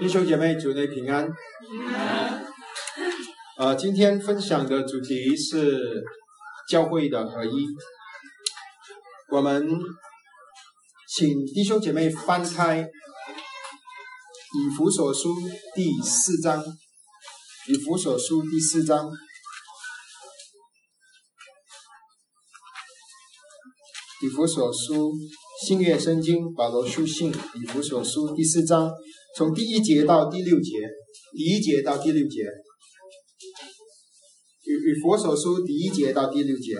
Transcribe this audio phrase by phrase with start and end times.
[0.00, 1.30] 弟兄姐妹，主内平安。
[3.58, 6.02] 呃，今天分享的主题是
[6.68, 7.68] 教会的合一。
[9.30, 9.68] 我们
[11.06, 15.34] 请弟兄姐妹翻开《以弗所书》
[15.76, 16.64] 第四章。
[17.70, 19.08] 以弗所书第四章。
[24.24, 25.12] 以弗所书
[25.64, 28.90] 新约圣经保罗书信以弗所书第四章，
[29.36, 30.80] 从第一节到第六节，
[31.36, 32.42] 第一节到第六节。
[34.64, 36.74] 以以弗所书第一节到第六节，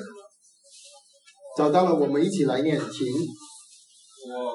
[1.56, 3.06] 找到了，我们一起来念，请。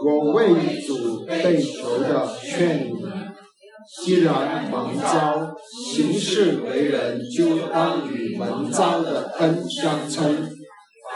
[0.05, 2.91] 我为主被囚的劝你，
[4.03, 10.49] 既然蒙召行事为人，就当与蒙召的恩相称。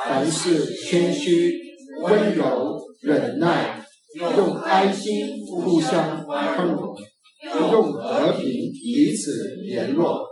[0.07, 1.59] 凡事谦虚、
[2.01, 6.95] 温柔、忍耐，用爱心互相宽容，
[7.43, 9.31] 用和平彼此
[9.63, 10.25] 联络，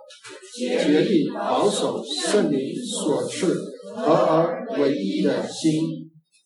[0.58, 3.54] 决定保守圣灵所赐
[3.96, 5.74] 合而为一的心。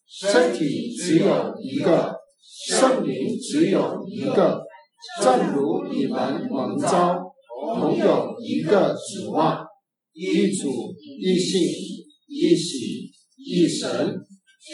[0.07, 2.15] 身体只有一个，
[2.67, 4.61] 圣灵只有一个，
[5.21, 7.19] 正如你们蒙召，
[7.79, 9.65] 同有一个指望，
[10.13, 10.69] 一主、
[11.19, 11.61] 一信、
[12.27, 13.11] 一喜。
[13.43, 14.15] 一神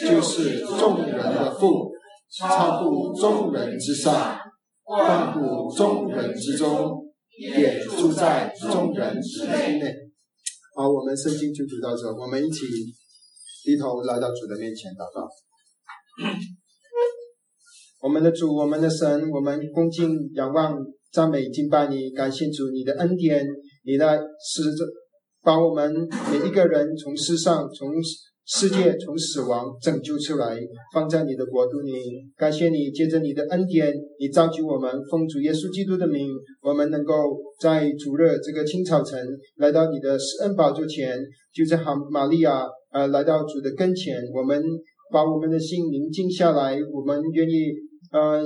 [0.04, 1.90] 就是众人的父，
[2.38, 4.38] 超乎众人之上，
[4.84, 7.02] 万乎众人之中，
[7.40, 9.80] 也住在众人之内。
[10.76, 12.66] 好，我们圣经就读到这，我们一起
[13.64, 15.26] 低头来到主的面前祷告。
[18.00, 20.76] 我们的主，我们的神，我们恭敬仰望、
[21.12, 23.46] 赞美、敬拜你，感谢主你的恩典，
[23.84, 24.84] 你的使者
[25.42, 25.92] 把我们
[26.30, 27.92] 每一个人从世上从。
[28.50, 30.58] 世界从死亡拯救出来，
[30.94, 31.92] 放在你的国度里。
[32.34, 36.30] 感谢你，借着你的恩典，你造就我们，奉主耶稣基督的名，
[36.62, 37.12] 我们能够
[37.60, 39.20] 在主日这个青草城
[39.56, 41.18] 来到你的施恩宝座前，
[41.52, 44.16] 就在喊玛利亚，呃，来到主的跟前。
[44.34, 44.64] 我们
[45.12, 47.74] 把我们的心宁静下来，我们愿意，
[48.12, 48.42] 呃，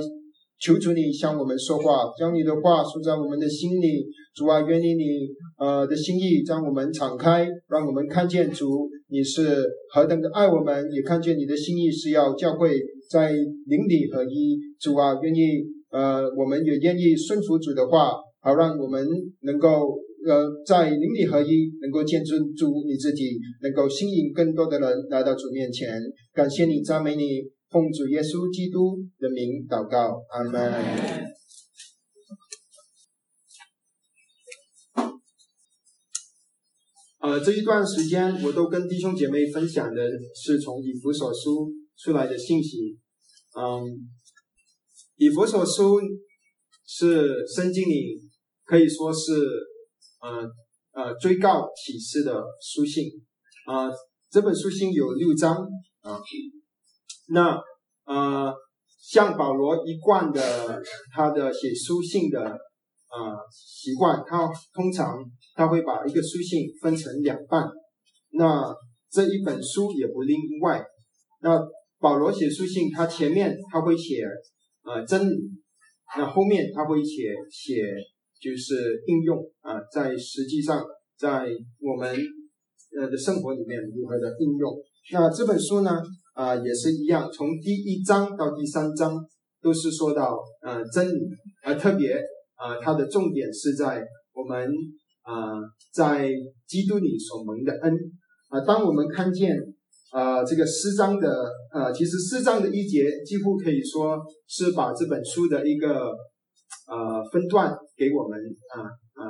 [0.59, 4.05] 求主你向我们说话，将你的话说在我们的心里。
[4.35, 5.27] 主啊，愿意你
[5.59, 8.89] 呃的心意将我们敞开，让我们看见主。
[9.09, 9.63] 你是
[9.93, 12.75] 何等的爱我们，也看见你的心意是要教会
[13.11, 14.57] 在灵里合一。
[14.79, 19.07] 主啊，愿意呃，我们也愿意顺服主的话，好让我们
[19.41, 26.01] 能够呃在灵里合一，能够见证主你自己，能够吸引更多的人来到主面前。
[26.33, 27.43] 感谢你，赞美你，
[27.73, 31.33] 奉主耶稣基督的名祷告，阿门。
[37.17, 40.03] 呃，这一段时间我都跟弟兄姐妹分享的
[40.35, 42.99] 是从以弗所书出来的信息。
[43.57, 43.81] 嗯，
[45.15, 45.99] 以弗所书
[46.85, 48.21] 是圣经里
[48.65, 49.33] 可以说是
[50.21, 50.47] 呃
[50.91, 53.05] 呃追告启示的书信。
[53.65, 53.89] 啊，
[54.29, 55.57] 这本书信有六章
[56.01, 56.21] 啊。
[57.33, 57.61] 那
[58.05, 58.53] 呃，
[59.01, 60.81] 像保罗一贯的
[61.13, 62.57] 他的写书信的。
[63.15, 65.23] 呃，习惯他通常
[65.53, 67.63] 他会把一个书信分成两半，
[68.31, 68.73] 那
[69.11, 70.33] 这一本书也不例
[70.63, 70.83] 外。
[71.43, 71.61] 那
[71.99, 74.25] 保罗写书信，他前面他会写
[74.81, 75.51] 呃真理，
[76.17, 77.83] 那后面他会写写
[78.41, 80.83] 就是应用啊，在实际上
[81.15, 81.45] 在
[81.81, 82.17] 我们
[82.99, 84.73] 呃的生活里面如何的应用。
[85.11, 86.01] 那这本书呢
[86.33, 89.17] 啊也是一样，从第一章到第三章
[89.61, 91.29] 都是说到呃真理，
[91.63, 92.21] 而特别。
[92.55, 94.01] 啊，它的重点是在
[94.31, 94.65] 我们
[95.23, 95.59] 啊，
[95.91, 96.29] 在
[96.65, 97.93] 基督里所蒙的恩
[98.47, 98.61] 啊。
[98.61, 99.57] 当我们看见
[100.11, 101.27] 啊这个诗章的
[101.73, 104.17] 啊，其实诗章的一节几乎可以说
[104.47, 106.05] 是把这本书的一个
[106.87, 108.39] 呃分段给我们
[108.73, 108.87] 啊
[109.21, 109.27] 啊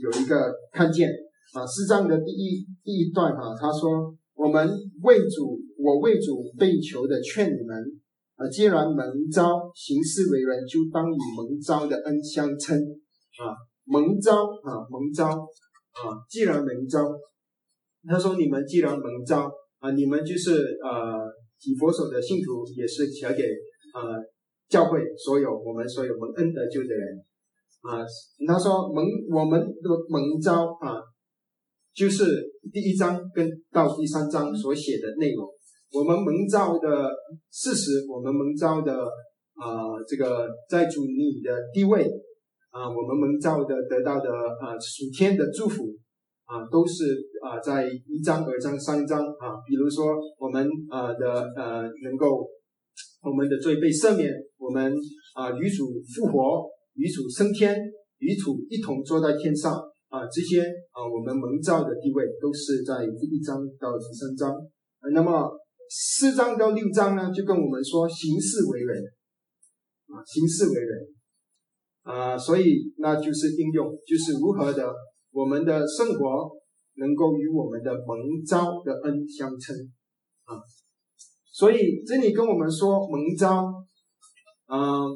[0.00, 1.10] 有一个看见
[1.52, 1.66] 啊。
[1.66, 4.66] 诗章的第一第一段哈，他说：“我们
[5.02, 7.76] 为主，我为主被求的劝你们。”
[8.36, 9.46] 啊，既然蒙召
[9.76, 12.76] 行事为人，就当以蒙召的恩相称。
[13.38, 13.54] 啊，
[13.84, 16.98] 蒙召啊，蒙召啊，既然蒙召，
[18.08, 19.48] 他说你们既然蒙召
[19.78, 20.50] 啊，你们就是
[20.82, 21.30] 呃，
[21.62, 23.44] 以佛所的信徒，也是写给
[23.94, 24.18] 呃
[24.68, 27.24] 教会所有我们所有蒙恩得救的人。
[27.82, 28.02] 啊，
[28.48, 30.98] 他说蒙我们的蒙召啊，
[31.94, 35.46] 就是第一章跟到第三章所写的内容。
[35.94, 37.08] 我们蒙召的
[37.52, 38.92] 事实，我们蒙召的
[39.54, 42.10] 啊，这个在主你的地位
[42.70, 45.84] 啊，我们蒙召的得到的啊属天的祝福
[46.46, 49.54] 啊，都是啊在一章、二章、三章啊。
[49.64, 52.44] 比如说我们啊的呃能够
[53.22, 54.92] 我们的罪被赦免，我们
[55.36, 57.78] 啊与主复活与主升天，
[58.18, 59.72] 与主一同坐在天上
[60.08, 60.60] 啊，这些
[60.90, 64.58] 啊我们蒙召的地位都是在第一章到十三章。
[65.12, 65.48] 那么
[65.90, 69.04] 四章到六章呢，就跟我们说行事为人
[70.08, 71.08] 啊，行事为人
[72.02, 74.92] 啊，所以那就是应用，就是如何的
[75.30, 76.50] 我们的生活
[76.94, 79.74] 能够与我们的蒙召的恩相称
[80.44, 80.56] 啊。
[81.52, 83.72] 所以这里跟我们说蒙召，
[84.66, 85.06] 嗯，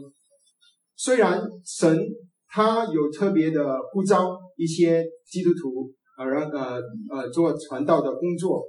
[0.95, 1.99] 虽然神
[2.47, 6.81] 他有特别的呼召一些基督徒啊，让呃
[7.11, 8.65] 呃做传道的工作，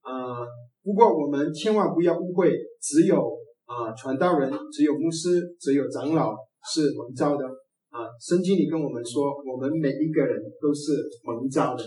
[0.00, 0.40] 啊，
[0.82, 3.16] 不过我们千万不要误会，只有
[3.64, 6.34] 啊传道人，只有牧师，只有长老
[6.72, 7.46] 是蒙召的
[7.90, 8.06] 啊。
[8.20, 10.92] 圣经里跟我们说，我们每一个人都是
[11.24, 11.84] 蒙召的，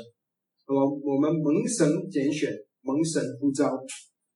[0.67, 2.51] 我我们蒙神拣选，
[2.81, 3.77] 蒙神呼召。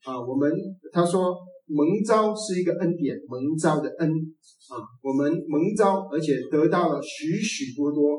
[0.05, 0.49] 啊，我们
[0.93, 1.35] 他说
[1.65, 8.15] 蒙召是一个恩典，蒙召的恩啊，我们蒙召，而且得到了许许多多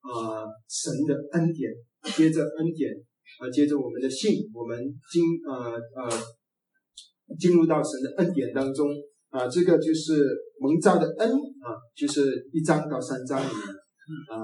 [0.00, 1.72] 啊神的恩典，
[2.16, 2.92] 接着恩典
[3.40, 4.78] 啊，接着我们的信，我们
[5.10, 6.10] 进呃呃
[7.38, 8.88] 进入到神的恩典当中
[9.30, 10.26] 啊，这个就是
[10.60, 13.66] 蒙召的恩啊，就是一章到三章里面
[14.30, 14.36] 啊，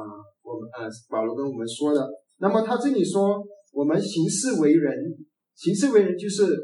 [0.43, 2.09] 我们呃保罗跟我们说的。
[2.39, 4.95] 那么他这里说，我们行事为人，
[5.55, 6.57] 行事为人就是。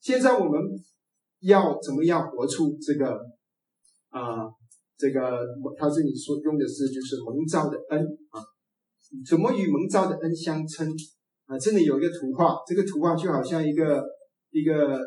[0.00, 0.62] 现在我们
[1.40, 3.18] 要怎么样活出这个
[4.10, 4.46] 啊？
[4.96, 5.44] 这个
[5.76, 8.00] 他这里说用的是就是蒙召的恩
[8.30, 8.38] 啊，
[9.28, 10.88] 怎么与蒙召的恩相称
[11.48, 11.58] 啊？
[11.58, 14.04] 这里有一个图画，这个图画就好像一个
[14.50, 15.00] 一个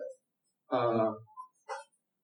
[0.68, 1.08] 呃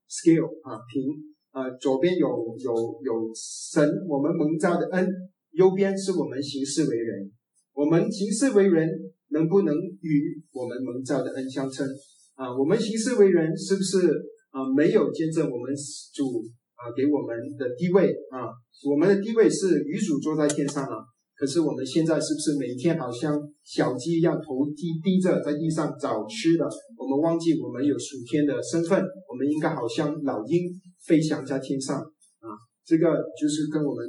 [0.09, 1.13] scale 啊平
[1.51, 2.73] 啊，左边有有
[3.05, 5.07] 有神我们蒙召的恩，
[5.51, 7.31] 右边是我们行事为人，
[7.73, 8.89] 我们行事为人
[9.29, 11.87] 能不能与我们蒙召的恩相称？
[12.33, 14.09] 啊，我们行事为人是不是
[14.49, 15.73] 啊没有见证我们
[16.13, 16.43] 主
[16.73, 18.49] 啊给我们的地位啊？
[18.89, 20.96] 我们的地位是与主坐在天上的。
[21.37, 26.67] 可是我们现在是不是每天好像小鸡一样头低低着在地上找吃的？
[26.97, 28.99] 我们忘记我们有属天的身份，
[29.29, 30.67] 我们应该好像老鹰
[31.05, 32.49] 飞翔在天上啊！
[32.83, 33.05] 这个
[33.39, 34.03] 就是跟我们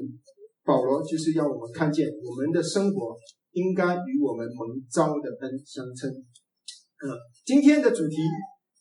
[0.65, 3.17] 保罗就是要我们看见我们的生活
[3.53, 6.11] 应该与我们蒙召的恩相称。
[6.11, 7.13] 嗯，
[7.45, 8.17] 今天的主题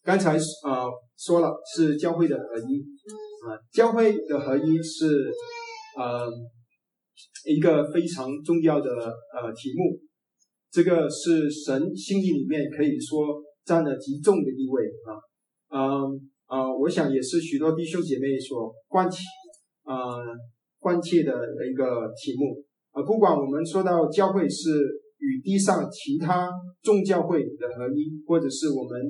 [0.03, 2.79] 刚才啊说了是教会的合一
[3.43, 5.29] 啊，教会的合一是
[5.97, 6.25] 呃
[7.45, 9.99] 一个非常重要的呃题目，
[10.71, 15.11] 这个是神心意里面可以说占了极重的地位啊，
[15.69, 19.19] 嗯啊，我想也是许多弟兄姐妹所关切
[19.83, 20.17] 啊
[20.79, 21.33] 关切的
[21.69, 25.03] 一个题目啊，不管我们说到教会是。
[25.19, 26.47] 与地上其他
[26.83, 29.01] 众教会的合一，或者是我们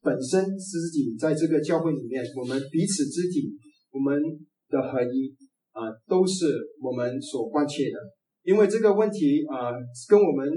[0.00, 3.52] 本身自己在这个教会里面，我们彼此肢体，
[3.90, 4.22] 我们
[4.68, 5.34] 的合一
[5.76, 7.98] 啊，都是我们所关切的。
[8.42, 9.76] 因为这个问题啊，
[10.08, 10.48] 跟我们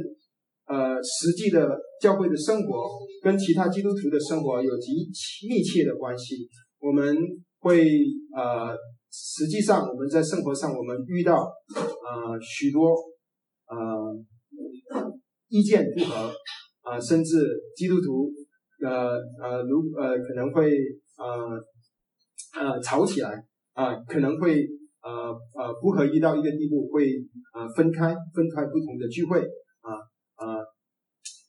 [0.66, 1.68] 呃实际的
[2.00, 2.88] 教会的生活，
[3.22, 6.48] 跟其他基督徒的生活有极其密切的关系。
[6.80, 7.16] 我们
[7.60, 7.84] 会
[8.34, 8.72] 呃，
[9.12, 12.96] 实际上我们在生活上，我们遇到呃许多
[13.68, 14.16] 呃。
[15.52, 16.32] 意见不合
[16.84, 18.32] 啊，甚至基督徒
[18.86, 20.72] 呃呃如呃可能会
[21.18, 24.64] 呃呃吵起来啊，可能会
[25.02, 27.06] 呃呃不合一到一个地步，会
[27.54, 29.96] 呃分开分开不同的聚会啊
[30.36, 30.60] 啊，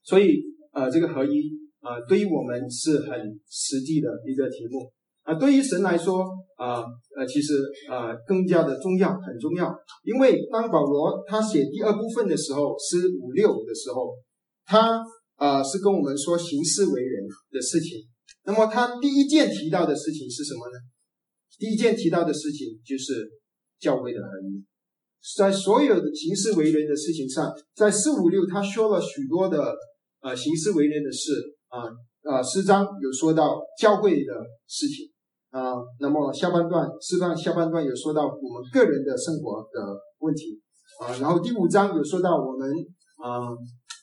[0.03, 0.43] 所以
[0.73, 4.91] 呃这个合一啊对于我们是很实际的一个题目
[5.23, 6.85] 啊，对于神来说啊
[7.17, 7.55] 呃其实
[7.89, 9.75] 啊更加的重要很重要。
[10.03, 14.15] 因为当保罗他写第二部分的时候，诗五六的时候，
[14.65, 15.03] 他
[15.37, 17.99] 啊是跟我们说行事为人的事情。
[18.45, 20.79] 那么他第一件提到的事情是什么呢？
[21.59, 23.29] 第一件提到的事情就是
[23.81, 24.65] 教会的合一。
[25.37, 29.75] 在所有的行事为人的事情上，在四五六他说了许多的
[30.21, 31.33] 呃行事为人的事
[31.69, 31.89] 啊
[32.31, 34.33] 啊诗章有说到教会的
[34.67, 35.11] 事情。
[35.51, 40.63] 啊，那么下半段，四段下半段有说到我们个人的生活的问题
[41.03, 42.71] 啊，然后第五章有说到我们
[43.17, 43.51] 啊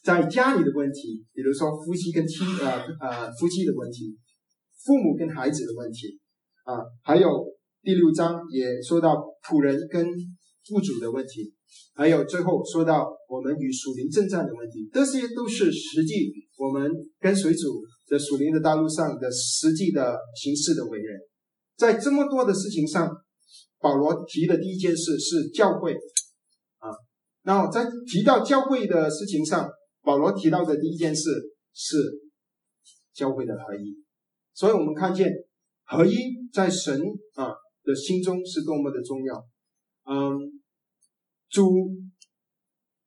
[0.04, 4.14] 在家里的问题，比如说夫妻跟妻啊啊夫妻的问题，
[4.84, 6.20] 父母跟孩子的问题
[6.64, 7.26] 啊，还有
[7.82, 10.04] 第六章也说到仆人跟
[10.68, 11.54] 雇主的问题，
[11.94, 21.20] 还有最后说到我们与属灵征战的问题，这些都是实际我们跟随主的属灵的道路上的实际的形式的为人。
[21.76, 23.08] 在这么多的事情上，
[23.78, 25.94] 保罗提的第一件事是教会
[26.78, 26.90] 啊。
[27.42, 29.70] 然后在提到教会的事情上，
[30.02, 31.30] 保罗提到的第一件事
[31.72, 31.96] 是
[33.14, 33.96] 教会的合一。
[34.52, 35.30] 所以我们看见
[35.84, 36.16] 合一
[36.52, 37.00] 在神
[37.34, 37.52] 啊
[37.88, 39.42] 的心中是多么的重要。
[40.04, 40.60] 嗯，
[41.48, 41.88] 主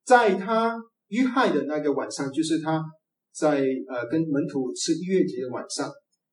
[0.04, 2.82] 在他遇害的那个晚上，就是他
[3.32, 5.88] 在呃跟门徒吃逾越节的晚上，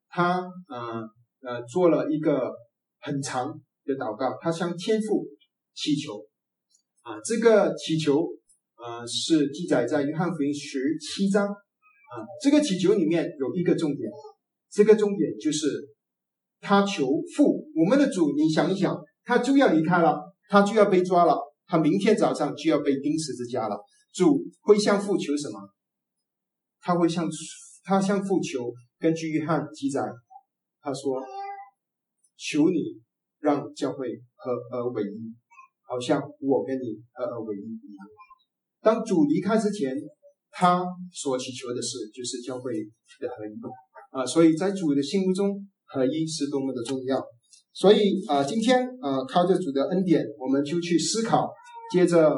[0.09, 1.07] 他呃
[1.41, 2.51] 呃做了一个
[2.99, 3.53] 很长
[3.85, 5.27] 的祷告，他向天父
[5.75, 6.25] 祈求。
[7.01, 8.27] 啊，这个祈求
[8.77, 11.47] 呃是记载在约翰福音十七章。
[11.47, 14.09] 啊，这个祈求里面有一个重点，
[14.71, 15.67] 这个重点就是
[16.61, 20.27] 他求父，我们的主，你想一想，他就要离开了。
[20.51, 21.37] 他就要被抓了，
[21.67, 23.77] 他明天早上就要被钉十字架了。
[24.11, 25.59] 主会向父求什么？
[26.81, 27.29] 他会向
[27.83, 30.01] 他向父求，根据约翰记载，
[30.81, 31.21] 他说
[32.35, 32.99] ：“求你
[33.37, 35.35] 让教会合而为一，
[35.83, 38.07] 好像我跟你合而为一一样。”
[38.81, 39.95] 当主离开之前，
[40.49, 42.73] 他所祈求的事就是教会
[43.19, 43.53] 的合一
[44.09, 44.25] 啊！
[44.25, 47.21] 所以在主的心目中，合一是多么的重要。
[47.73, 51.49] 所以啊，今天啊，靠着主的恩典，我们就去思考。
[51.91, 52.35] 接着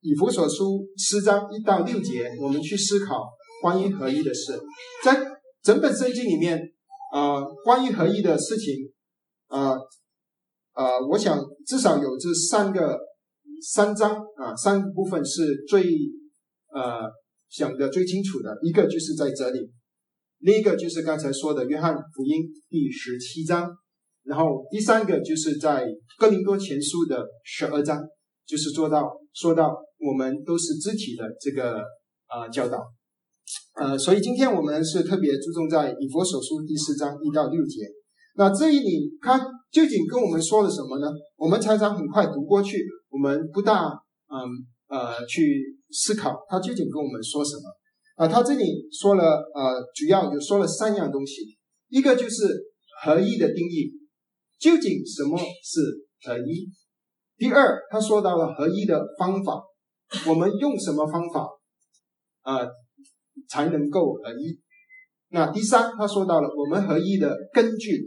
[0.00, 3.24] 以弗所书四章一到六节，我们去思考
[3.62, 4.58] 关于合一的事。
[5.04, 5.18] 在
[5.62, 6.60] 整本圣经里面
[7.12, 8.74] 啊，关于合一的事情
[9.46, 9.72] 啊
[10.72, 12.98] 啊，我想至少有这三个
[13.62, 15.84] 三章啊，三部分是最
[16.68, 17.02] 呃
[17.48, 18.56] 想的最清楚的。
[18.62, 19.60] 一个就是在这里，
[20.38, 23.70] 另一个就是刚才说的约翰福音第十七章。
[24.24, 25.86] 然后第三个就是在
[26.18, 28.02] 哥林多前书的十二章，
[28.44, 31.78] 就是做到说到我们都是肢体的这个
[32.26, 32.84] 啊教导，
[33.76, 37.82] 呃，所以今天我们是特别注重在以佛所书第四章一到六节。
[38.34, 39.38] 那这一里他
[39.70, 41.08] 究竟跟我们说了什么呢？
[41.36, 43.90] 我们常常很快读过去，我们不大
[44.26, 44.42] 嗯
[44.88, 47.62] 呃去思考他究竟跟我们说什么
[48.16, 48.28] 啊？
[48.28, 51.56] 他这里说了呃，主要有说了三样东西，
[51.88, 52.44] 一个就是
[53.02, 53.92] 合一的定义。
[54.58, 56.68] 究竟什么是合一？
[57.36, 59.62] 第二，他说到了合一的方法，
[60.26, 61.46] 我们用什么方法
[62.40, 62.66] 啊
[63.48, 64.58] 才能够合一？
[65.28, 68.02] 那第三，他说到了我们合一的根据，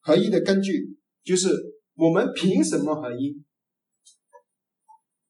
[0.00, 1.48] 合一的根据就是
[1.94, 3.42] 我们凭什么合一？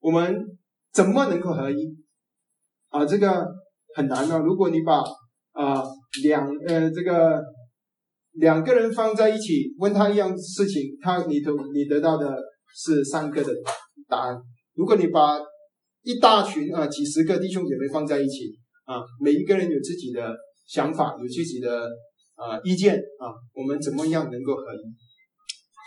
[0.01, 0.59] 我们
[0.93, 1.97] 怎么能够合一？
[2.91, 3.47] 啊，这个
[3.97, 4.39] 很难的。
[4.41, 5.03] 如果你把
[5.53, 5.83] 啊
[6.23, 7.43] 两呃这个。
[8.35, 12.39] 两个人放在一起，问他一样事情，他你得你得到的
[12.73, 13.53] 是三个的
[14.07, 14.37] 答案。
[14.75, 15.37] 如果你把
[16.05, 18.45] 一大群啊几十个弟兄姐妹放在一起
[18.85, 20.33] 啊，每一个人有自己的
[20.65, 21.83] 想法，有自己的
[22.37, 24.79] 啊意见啊，我们怎么样能够合一？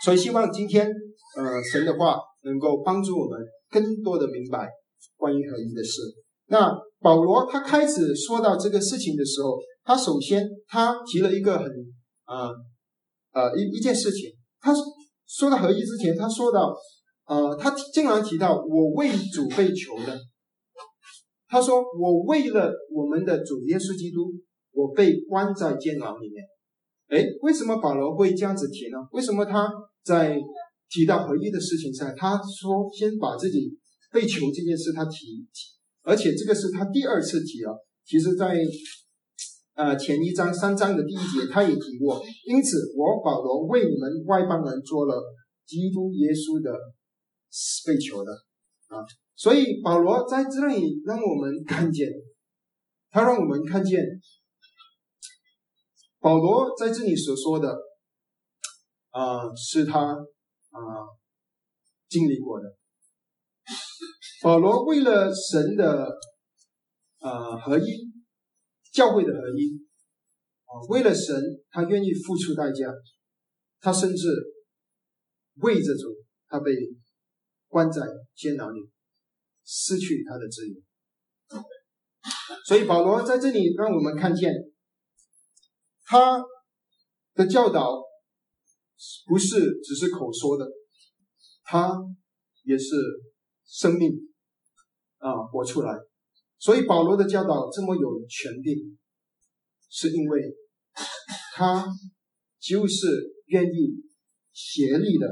[0.04, 4.68] 所以希望今天呃神的话能够帮助我们更多的明白
[5.16, 6.02] 关于合一的事。
[6.46, 11.66] 那保罗他开始说到这个事情的时候，他首先他提了一个很。
[12.26, 12.48] 啊，
[13.32, 14.72] 呃，一一件事情，他
[15.26, 16.74] 说到合一之前，他说到，
[17.26, 20.18] 呃，他经常提到我为主被囚的，
[21.46, 24.32] 他说我为了我们的主耶稣基督，
[24.72, 26.42] 我被关在监牢里面。
[27.08, 28.96] 哎，为什么保罗会这样子提呢？
[29.12, 29.70] 为什么他
[30.02, 30.40] 在
[30.88, 33.76] 提到合一的事情上，他说先把自己
[34.10, 35.73] 被囚这件事他提提，
[36.04, 38.54] 而且这个是他第二次提了，其实在。
[39.76, 42.22] 呃，前一章三章的第一节，他也提过。
[42.46, 45.20] 因此，我保罗为你们外邦人做了
[45.66, 46.70] 基督耶稣的
[47.84, 48.30] 被囚的
[48.86, 49.02] 啊。
[49.34, 52.08] 所以保罗在这里让我们看见，
[53.10, 54.00] 他让我们看见
[56.20, 57.76] 保罗在这里所说的
[59.10, 60.78] 啊，是他啊
[62.08, 62.76] 经历过的。
[64.44, 66.06] 保罗为了神的
[67.18, 68.12] 啊合一。
[68.92, 69.84] 教会的合一
[70.66, 71.34] 啊，为了神，
[71.70, 72.86] 他愿意付出代价，
[73.80, 74.28] 他甚至
[75.54, 76.14] 为着主，
[76.46, 76.70] 他被
[77.66, 78.02] 关在
[78.36, 78.88] 监牢里，
[79.64, 80.80] 失去他的自由。
[82.64, 84.52] 所以保罗在这里让我们看见，
[86.04, 86.40] 他
[87.32, 88.00] 的教导
[89.26, 90.64] 不是只是口说的，
[91.64, 91.94] 他
[92.62, 92.94] 也是
[93.66, 94.12] 生命
[95.24, 95.96] 啊活出来。
[96.58, 98.98] 所以保罗的教导这么有权柄，
[99.90, 100.54] 是因为
[101.54, 101.86] 他
[102.60, 104.02] 就是愿意
[104.52, 105.26] 协力的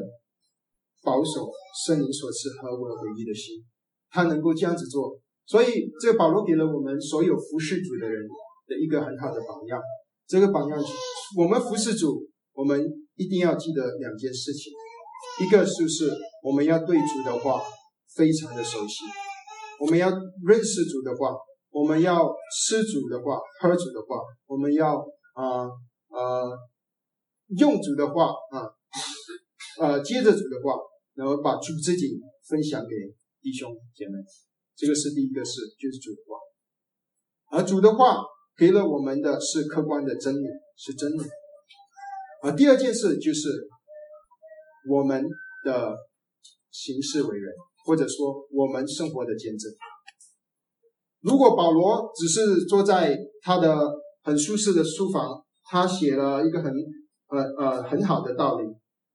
[1.02, 1.50] 保守
[1.84, 3.64] 圣灵所赐和我唯一的心，
[4.10, 5.18] 他能够这样子做。
[5.46, 8.28] 所以这个保罗给了我们所有服侍主的人
[8.66, 9.80] 的一个很好的榜样。
[10.26, 10.78] 这个榜样，
[11.36, 12.80] 我们服侍主，我们
[13.16, 14.72] 一定要记得两件事情：
[15.44, 16.10] 一个就是
[16.42, 17.62] 我们要对主的话
[18.14, 19.04] 非常的熟悉。
[19.82, 20.08] 我们要
[20.46, 21.34] 认识主的话，
[21.70, 24.94] 我们要吃主的话，喝主的话，我们要
[25.34, 26.46] 啊啊
[27.58, 28.70] 用主的话啊
[29.80, 30.78] 呃接着主的话，
[31.14, 32.94] 然后把主自己分享给
[33.40, 34.12] 弟兄姐妹。
[34.76, 37.58] 这个是第一个事，就是主的话。
[37.58, 38.22] 而主的话
[38.56, 40.46] 给了我们的是客观的真理，
[40.76, 41.22] 是真理。
[42.44, 43.68] 而第二件事就是
[44.88, 45.24] 我们
[45.64, 45.96] 的
[46.70, 47.52] 行事为人，
[47.84, 49.70] 或者说我们生活的见证。
[51.20, 53.90] 如果保罗只是坐在他的
[54.22, 56.72] 很舒适的书房，他写了一个很
[57.28, 58.64] 呃呃很好的道理，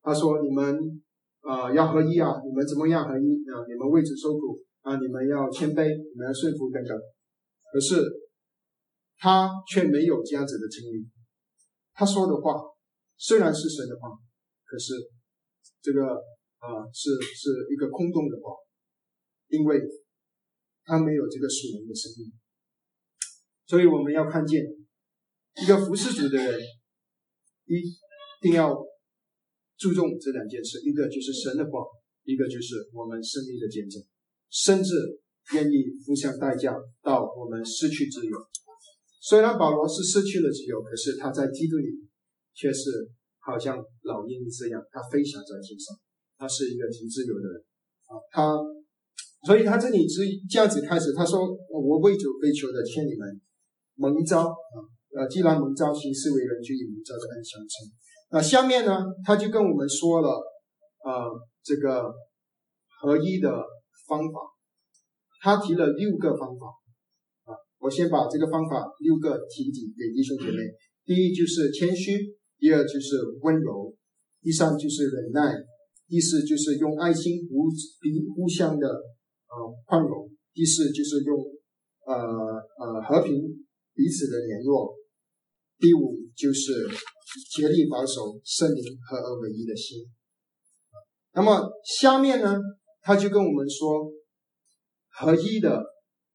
[0.02, 1.02] 他说：“你们
[1.42, 3.60] 啊要合一啊，你们怎么样合一啊？
[3.68, 6.98] 你们为主受苦啊，你们要谦卑，你们要顺服等等。”
[7.72, 8.02] 可是
[9.18, 11.06] 他却没有这样子的经历。
[11.94, 12.54] 他说的话
[13.18, 14.10] 虽然是神的话，
[14.66, 14.94] 可是
[15.82, 16.22] 这个
[16.60, 18.54] 啊是是一个空洞的话，
[19.48, 19.82] 因为。
[20.90, 22.32] 他没有这个属灵的生命，
[23.66, 24.64] 所以我们要看见
[25.62, 26.62] 一个服侍主的人，
[27.66, 27.84] 一
[28.40, 28.74] 定要
[29.76, 31.84] 注重这两件事：一个就是神的话，
[32.24, 34.02] 一个就是我们生命的见证，
[34.50, 35.20] 甚至
[35.56, 36.74] 愿意付上代价
[37.04, 38.38] 到我们失去自由。
[39.20, 42.08] 虽然保罗是失去了自由，可是他在基督里
[42.54, 46.00] 却是好像老鹰这样，他飞翔在天上，
[46.38, 47.64] 他是一个挺自由的人
[48.08, 48.56] 啊，他。
[49.46, 53.40] 所以他这里是这样子开始，他说：“我为主被求的，劝你们
[53.96, 54.78] 蒙召啊，
[55.16, 57.88] 呃，既然蒙召，行事为人就以蒙召的恩相称。
[58.32, 60.30] 那下面呢，他就跟我们说了，
[61.06, 61.30] 呃，
[61.64, 62.12] 这个
[63.00, 63.48] 合一的
[64.08, 64.40] 方法，
[65.40, 66.66] 他提了六个方法
[67.46, 67.56] 啊。
[67.78, 70.58] 我先把这个方法六个提给给弟兄姐妹。
[71.06, 73.96] 第一就是谦虚，第二就是温柔，
[74.42, 75.54] 第三就是忍耐，
[76.08, 77.70] 第四就是用爱心互
[78.02, 78.88] 彼互相的。”
[79.48, 80.30] 呃，宽容。
[80.54, 81.38] 第四就是用
[82.06, 82.14] 呃
[82.78, 83.34] 呃和平
[83.96, 84.94] 彼此的联络。
[85.80, 86.86] 第五就是
[87.56, 90.06] 竭力保守圣灵合而为一的心。
[91.34, 92.60] 那么下面呢，
[93.02, 94.12] 他就跟我们说
[95.12, 95.82] 合一的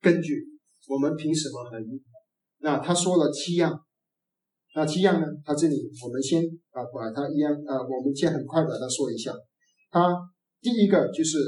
[0.00, 0.58] 根据，
[0.88, 2.02] 我们凭什么合一？
[2.60, 3.78] 那他说了七样。
[4.74, 5.26] 那七样呢？
[5.44, 9.34] 他这里我们先啊把它一样啊，我们先很快把它说一下。
[9.92, 10.00] 他
[10.60, 11.38] 第一个就是。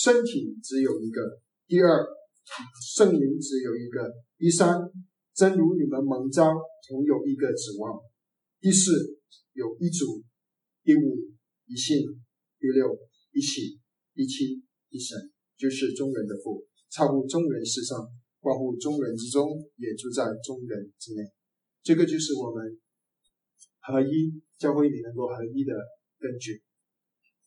[0.00, 1.20] 身体只有一个，
[1.66, 2.06] 第二，
[2.94, 4.08] 圣灵只有一个，
[4.38, 4.78] 第三，
[5.34, 6.54] 正如你们蒙召
[6.86, 7.98] 同有一个指望，
[8.60, 9.18] 第四，
[9.54, 10.22] 有一主，
[10.84, 11.34] 第五，
[11.66, 11.98] 一信，
[12.60, 12.96] 第六，
[13.32, 13.80] 一起，
[14.14, 15.18] 第七，一神，
[15.56, 17.98] 就是中人的父，超乎中人世上，
[18.38, 21.22] 关乎中人之中，也住在中人之内。
[21.82, 22.78] 这个就是我们
[23.80, 25.74] 合一教会里能够合一的
[26.20, 26.62] 根据。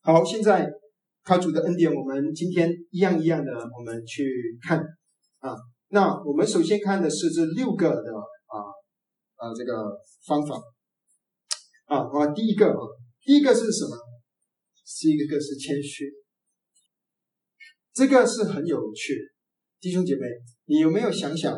[0.01, 0.69] 好，现在。
[1.23, 4.79] 靠主的恩典，我们今天一样一样的，我们去看
[5.37, 5.55] 啊。
[5.89, 8.57] 那我们首先看的是这六个的啊
[9.35, 9.71] 啊这个
[10.25, 10.59] 方法
[11.85, 12.33] 啊啊。
[12.33, 12.79] 第一个啊，
[13.23, 13.95] 第一个是什么？
[14.83, 16.11] 是一个是谦虚，
[17.93, 19.13] 这个是很有趣。
[19.79, 20.21] 弟兄姐妹，
[20.65, 21.53] 你有没有想想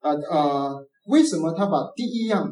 [0.00, 0.74] 啊啊？
[1.06, 2.46] 为什么他把第一样，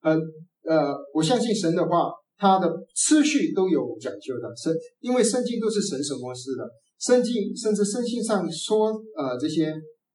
[0.00, 0.16] 呃
[0.64, 2.12] 呃，我相信神的话。
[2.42, 9.70] 它的次序都有讲究的，圣因为圣经都是神所模式的，圣经甚至圣经上说，呃，这些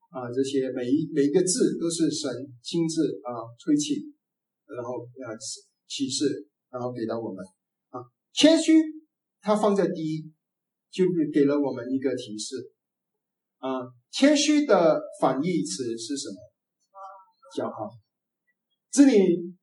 [0.10, 2.30] 啊这些每一每一个字都是神
[2.62, 4.12] 亲自啊吹气，
[4.66, 5.32] 然后啊
[5.88, 7.46] 启示，然后给到我们
[7.92, 8.74] 啊谦虚，
[9.40, 10.30] 它放在第一，
[10.92, 12.74] 就给了我们一个提示
[13.60, 16.36] 啊谦虚的反义词是什么？
[17.56, 17.90] 骄傲。
[18.92, 19.56] 这里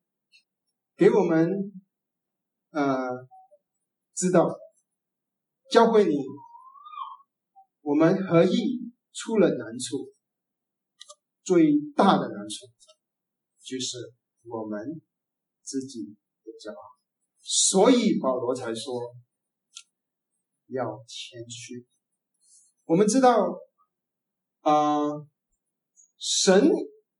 [0.96, 1.73] 给我们。
[2.74, 3.28] 呃，
[4.14, 4.52] 知道
[5.70, 6.16] 教会你
[7.82, 10.12] 我们合意出了难处，
[11.44, 12.66] 最大的难处
[13.62, 15.00] 就是我们
[15.62, 16.98] 自己的骄傲，
[17.40, 19.14] 所以保罗才说
[20.66, 21.86] 要谦虚。
[22.86, 23.60] 我们知道
[24.62, 25.10] 啊，
[26.18, 26.68] 神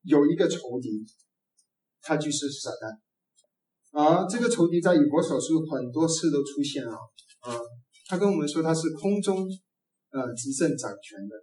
[0.03, 1.07] 有一个仇敌，
[2.01, 3.04] 他就是撒旦。
[3.95, 6.93] 啊，这个仇敌在以佛所书很多次都出现了
[7.39, 7.55] 啊。
[8.09, 9.47] 他跟我们说他是空中
[10.11, 11.37] 呃执政掌权的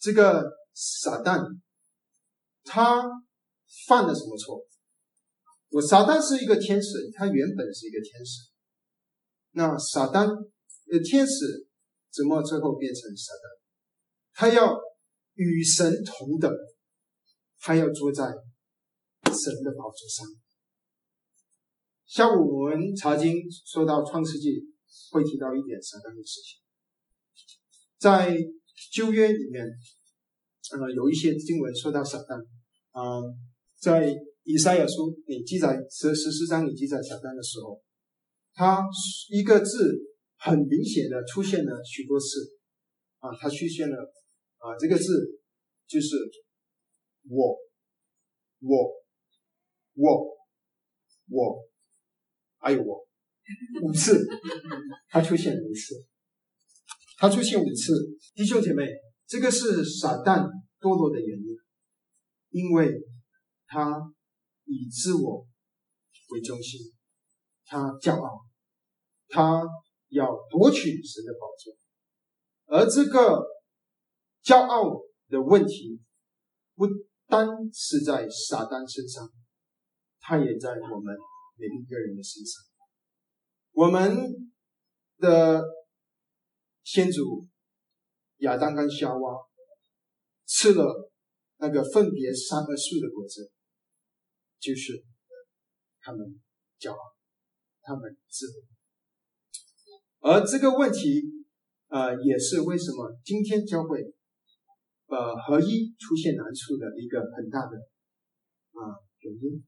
[0.00, 1.44] 这个撒旦，
[2.64, 3.04] 他
[3.86, 4.66] 犯了什么错？
[5.68, 8.48] 我撒旦是一个天使，他原本是一个天使。
[9.50, 11.68] 那撒旦呃天使
[12.10, 13.58] 怎么最后变成撒旦？
[14.32, 14.74] 他要
[15.34, 16.50] 与神同等，
[17.60, 18.24] 他要坐在。
[19.30, 20.26] 神的宝座上。
[22.06, 23.36] 下午我们查经
[23.66, 24.64] 说到创世纪，
[25.12, 26.58] 会提到一点撒旦的事情。
[27.98, 28.36] 在
[28.92, 32.46] 旧约里面，呃，有一些经文说到撒旦。
[32.92, 33.22] 啊，
[33.76, 34.12] 在
[34.42, 37.80] 以赛亚书里记载十十四章里记载撒旦的时候，
[38.54, 38.82] 他
[39.30, 39.94] 一个字
[40.36, 42.58] 很明显的出现了许多次，
[43.18, 43.96] 啊，他出现了
[44.56, 45.04] 啊，这个字
[45.86, 46.16] 就是
[47.28, 47.56] 我，
[48.60, 48.90] 我，
[49.98, 50.36] 我，
[51.28, 51.58] 我，
[52.58, 53.06] 还有我，
[53.82, 54.26] 五次，
[55.08, 56.06] 他出现五次，
[57.18, 57.92] 他出现五次，
[58.34, 58.86] 弟兄姐妹，
[59.26, 60.48] 这个是撒旦
[60.80, 61.56] 堕落的原因，
[62.50, 62.92] 因为
[63.66, 64.00] 他
[64.64, 65.46] 以自我
[66.30, 66.80] 为中心，
[67.66, 68.46] 他骄傲。
[69.30, 69.62] 他
[70.08, 71.76] 要夺取神的宝座，
[72.64, 73.46] 而这个
[74.42, 76.00] 骄傲的问题，
[76.74, 76.86] 不
[77.26, 79.30] 单是在撒旦身上，
[80.28, 81.16] 他也在我们
[81.56, 82.62] 每一个人的身上。
[83.72, 84.52] 我们
[85.16, 85.64] 的
[86.82, 87.48] 先祖
[88.40, 89.46] 亚当跟夏娃
[90.44, 91.10] 吃了
[91.56, 93.50] 那个分别三个树的果子，
[94.60, 95.02] 就是
[96.02, 96.38] 他们
[96.78, 96.98] 骄傲，
[97.80, 98.44] 他们自
[100.20, 100.28] 我。
[100.30, 101.22] 而这个问题，
[101.86, 104.12] 呃，也是为什么今天教会，
[105.06, 107.78] 呃，合一出现难处的一个很大的
[108.72, 109.64] 啊原因，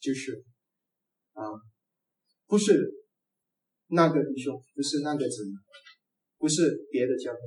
[0.00, 0.44] 就是
[1.32, 1.42] 啊，
[2.46, 3.04] 不是
[3.88, 5.52] 那个弟兄，不是那个姊妹，
[6.38, 7.38] 不是别的教会，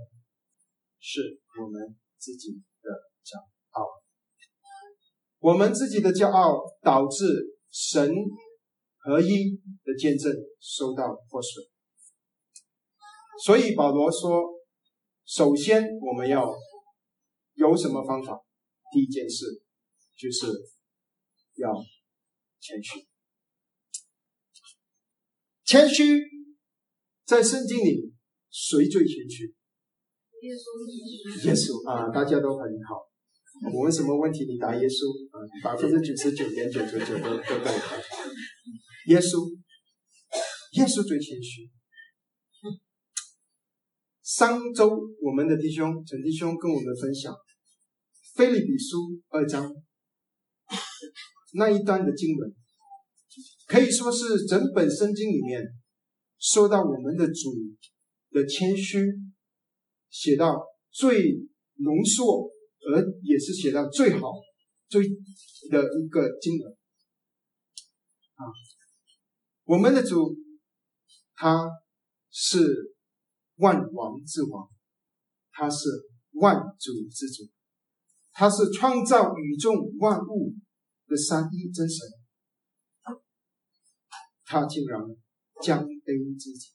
[0.99, 2.89] 是我们自己的
[3.23, 3.39] 骄
[3.71, 3.87] 傲，
[5.39, 8.13] 我们自己的骄傲导致神
[8.99, 11.65] 合一的见证受到破损。
[13.43, 14.43] 所以保罗说
[15.25, 16.53] ：“首先我们要
[17.55, 18.39] 有什么方法？
[18.93, 19.45] 第一件事
[20.15, 20.45] 就是
[21.55, 21.73] 要
[22.63, 23.05] 谦虚。
[25.65, 26.21] 谦虚
[27.25, 28.13] 在圣经里
[28.49, 29.53] 谁最谦虚？
[30.43, 30.63] 耶稣。
[31.45, 33.03] 耶稣啊，大家都很好。
[33.73, 37.67] 我问什么问题，你答耶稣啊，百分之九十九点九九九都都对。
[39.11, 39.51] 耶稣，
[40.79, 41.69] 耶稣最谦虚。”
[44.23, 44.89] 上周
[45.21, 47.33] 我们的弟兄陈弟兄跟我们分享
[48.35, 48.95] 《菲利比书》
[49.27, 49.69] 二章
[51.53, 52.53] 那一段的经文，
[53.67, 55.63] 可以说是整本圣经里面
[56.37, 57.53] 说到我们的主
[58.29, 59.05] 的谦虚，
[60.09, 60.61] 写到
[60.91, 61.33] 最
[61.77, 62.49] 浓缩，
[62.91, 64.33] 而也是写到最好
[64.87, 65.03] 最
[65.69, 66.71] 的一个经文
[68.35, 68.45] 啊。
[69.63, 70.37] 我们的主
[71.33, 71.67] 他
[72.29, 72.93] 是。
[73.57, 74.67] 万王之王，
[75.51, 75.87] 他是
[76.31, 77.47] 万主之主，
[78.31, 80.55] 他是创造宇宙万物
[81.07, 82.07] 这三一真神，
[84.45, 85.01] 他竟然
[85.61, 86.69] 将卑自己，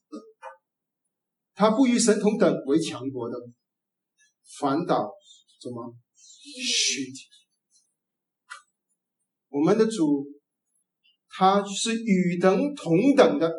[1.55, 3.37] 他不与神同等为强国的，
[4.59, 5.13] 反倒
[5.61, 7.21] 怎么虚体？
[9.49, 10.27] 我们的主，
[11.29, 13.53] 他是与等同等的。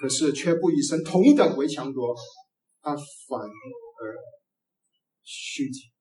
[0.00, 2.12] 可是却不与神同等为强国，
[2.80, 4.18] 他反而
[5.22, 5.92] 虚己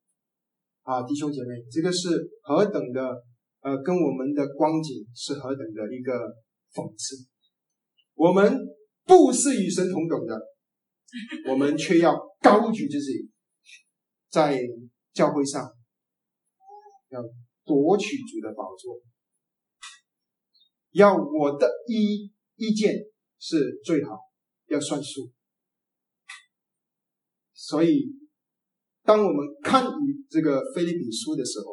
[0.82, 1.04] 啊！
[1.04, 2.10] 弟兄姐妹，这个是
[2.42, 3.24] 何等的
[3.62, 6.14] 呃，跟我们的光景是何等的一个
[6.74, 7.28] 讽刺。
[8.14, 8.56] 我们
[9.06, 10.40] 不是与神同等的，
[11.50, 13.30] 我们却要高举自己，
[14.30, 14.60] 在
[15.14, 15.64] 教会上
[17.10, 17.22] 要
[17.64, 19.02] 夺取主的宝座，
[20.92, 22.96] 要我的意意见。
[23.44, 24.20] 是最好
[24.68, 25.32] 要算数，
[27.56, 28.14] 所以
[29.02, 29.84] 当我们看
[30.30, 31.66] 这个菲利比书的时候，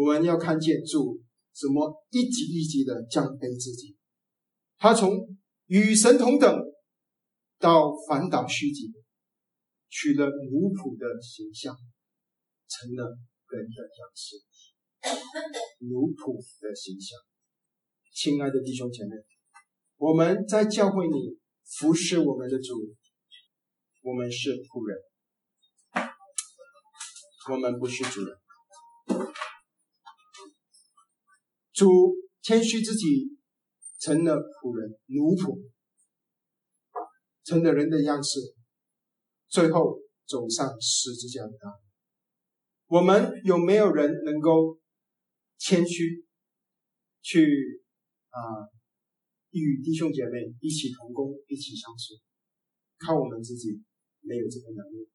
[0.00, 1.20] 我们要看见主
[1.52, 3.94] 怎么一级一级的降卑自己，
[4.78, 5.10] 他从
[5.66, 6.58] 与神同等
[7.58, 8.90] 到反倒虚己，
[9.90, 11.76] 取了奴仆的形象，
[12.66, 13.04] 成了
[13.50, 14.36] 人的样式，
[15.84, 17.18] 奴仆的形象。
[18.14, 19.10] 亲爱的弟兄姐妹。
[19.96, 22.96] 我们在教会里服侍我们的主，
[24.00, 24.98] 我们是仆人，
[27.52, 28.34] 我们不是主人。
[31.80, 33.38] 主谦虚自己，
[34.00, 35.62] 成了仆人、奴仆，
[37.42, 38.38] 成了人的样式，
[39.48, 41.80] 最后走上十字架的道。
[42.84, 44.78] 我们有没有人能够
[45.56, 46.26] 谦虚
[47.22, 47.82] 去
[48.28, 48.68] 啊？
[49.48, 52.20] 与弟兄姐妹一起同工，一起相处，
[52.98, 53.82] 靠我们自己
[54.20, 55.08] 没有这个能力。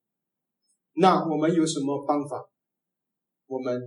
[0.93, 2.43] 那我们有什么方法？
[3.45, 3.80] 我们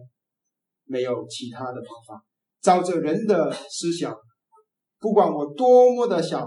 [0.84, 2.24] 没有其他的方法。
[2.60, 4.14] 照着人的思想，
[4.98, 6.46] 不管我多么的想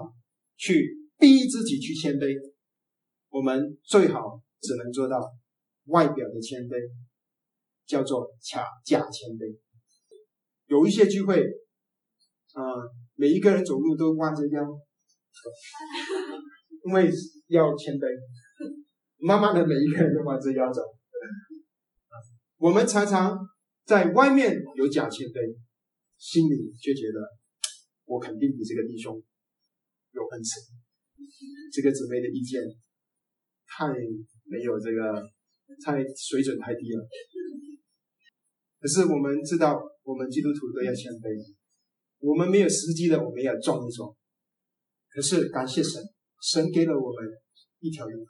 [0.58, 2.36] 去逼自己去谦卑，
[3.30, 5.20] 我们最好只能做到
[5.86, 6.76] 外表的谦卑，
[7.86, 9.58] 叫做假假谦卑。
[10.66, 11.42] 有一些聚会，
[12.54, 12.64] 啊。
[13.16, 14.64] 每一个人走路都弯着腰，
[16.86, 17.12] 因为
[17.50, 18.08] 要谦卑，
[19.18, 20.82] 慢慢的每一个人都弯着腰走。
[22.58, 23.38] 我们常常
[23.86, 25.56] 在外面有假谦卑，
[26.22, 27.18] 心里却觉得
[28.06, 29.12] 我肯定比这个弟兄
[30.12, 30.62] 有恩赐，
[31.74, 32.62] 这个姊妹的意见
[33.66, 33.90] 太
[34.46, 35.28] 没有这个，
[35.84, 37.02] 太水准太低了。
[38.80, 41.56] 可是我们知道，我们基督徒都要谦卑，
[42.20, 44.16] 我们没有时机的，我们要撞一撞。
[45.10, 46.04] 可是感谢神，
[46.40, 47.28] 神给了我们
[47.80, 48.28] 一条路。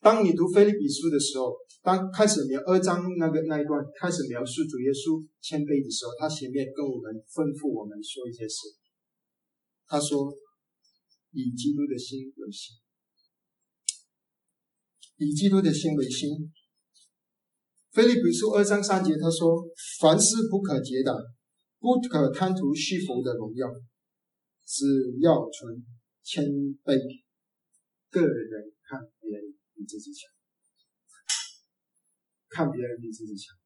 [0.00, 1.56] 当你读腓立比书的时候。
[1.82, 8.76] 当开始描二章那个那一段开始描述主耶稣谦卑的时候，他前面跟我们吩咐我们说一些事。
[9.88, 10.28] 他说
[11.32, 12.76] ：“以基督的心为心，
[15.16, 16.52] 以基督的心为心。”
[17.92, 19.64] 菲利比书二章三节他说
[20.00, 21.16] ：“凡事不可结党，
[21.80, 23.66] 不可贪图虚浮的荣耀，
[24.64, 24.84] 只
[25.20, 25.82] 要存
[26.22, 26.44] 谦
[26.84, 26.94] 卑，
[28.10, 29.42] 个人看别人
[29.74, 30.30] 比自己强。”
[32.50, 33.56] 看别人比自己强，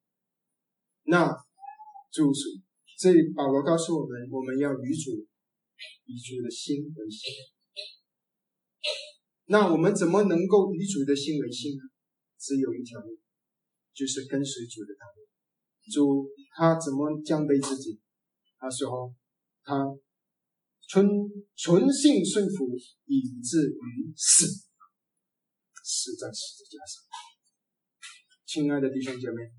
[1.05, 1.35] 那
[2.13, 2.61] 主是
[2.99, 5.27] 这里保罗告诉我们，我们要与主
[6.05, 7.33] 与主的心为心。
[9.47, 11.83] 那我们怎么能够与主的心为心呢？
[12.39, 13.19] 只有一条路，
[13.93, 15.25] 就是跟随主的道路。
[15.91, 18.01] 主他怎么降卑自己？
[18.59, 19.15] 他说
[19.63, 19.85] 他
[20.89, 21.07] 纯
[21.57, 24.47] 纯性顺服，以至于死，
[25.83, 27.03] 死在十字架上。
[28.55, 29.51] 亲爱的弟兄姐妹，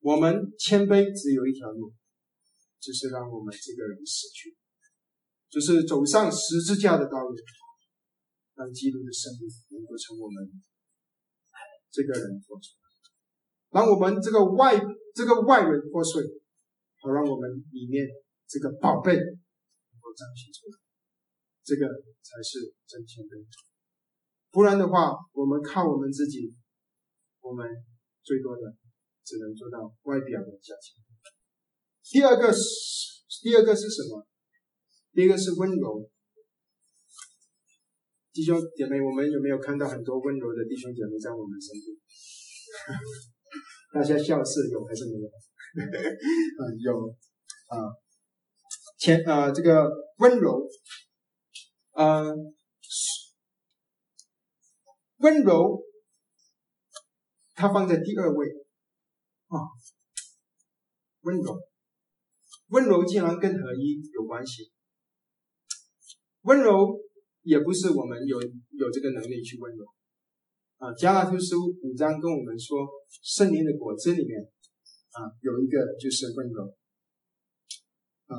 [0.00, 1.92] 我们谦卑只有一条路，
[2.80, 4.56] 就是让我们这个人死去，
[5.50, 7.36] 就是走上十字架的道路，
[8.54, 9.44] 让基督的生命
[9.76, 10.48] 能够从我们
[11.92, 12.88] 这个人活出来，
[13.68, 14.72] 让我们这个外
[15.12, 16.24] 这个外人破碎，
[17.02, 18.08] 好让我们里面
[18.48, 20.80] 这个宝贝能够彰显出来，
[21.62, 21.84] 这个
[22.24, 23.44] 才是真谦卑。
[24.48, 26.56] 不然的话，我们靠我们自己。
[27.46, 27.64] 我们
[28.24, 28.62] 最多的
[29.24, 30.98] 只能做到外表的假情。
[32.02, 32.60] 第二个是
[33.40, 34.26] 第二个是什么？
[35.12, 36.10] 第一个是温柔。
[38.32, 41.96] 弟兄姐妹，我们有没有看到很多温柔的弟兄姐妹在我们身边？
[43.94, 45.28] 大家笑是有还是没有？
[46.58, 47.16] 啊，有
[47.68, 47.94] 啊。
[48.98, 50.68] 前啊，这个温柔，
[51.92, 52.34] 呃，
[55.18, 55.85] 温柔。
[57.56, 58.46] 它放在第二位，
[59.48, 59.56] 啊，
[61.22, 61.58] 温柔，
[62.68, 64.70] 温柔竟然跟合一有关系。
[66.42, 67.00] 温柔
[67.40, 69.86] 也不是我们有有这个能力去温柔，
[70.76, 72.86] 啊，加拉太书五章跟我们说，
[73.22, 74.38] 圣灵的果子里面，
[75.12, 76.76] 啊，有一个就是温柔，
[78.26, 78.36] 啊，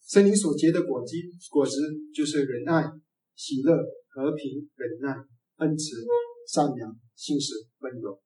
[0.00, 1.14] 圣灵所结的果子
[1.50, 1.76] 果子
[2.14, 2.90] 就是仁爱、
[3.36, 3.76] 喜乐、
[4.08, 5.14] 和平、忍耐、
[5.56, 6.02] 恩慈、
[6.48, 8.22] 善良、信实、温柔。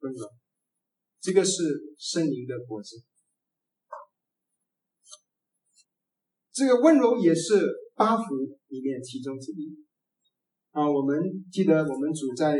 [0.00, 0.26] 温柔，
[1.20, 3.02] 这个是圣灵的果子。
[6.52, 8.22] 这个温柔也是八福
[8.68, 9.76] 里面其中之一。
[10.70, 11.20] 啊，我们
[11.52, 12.58] 记得我们主在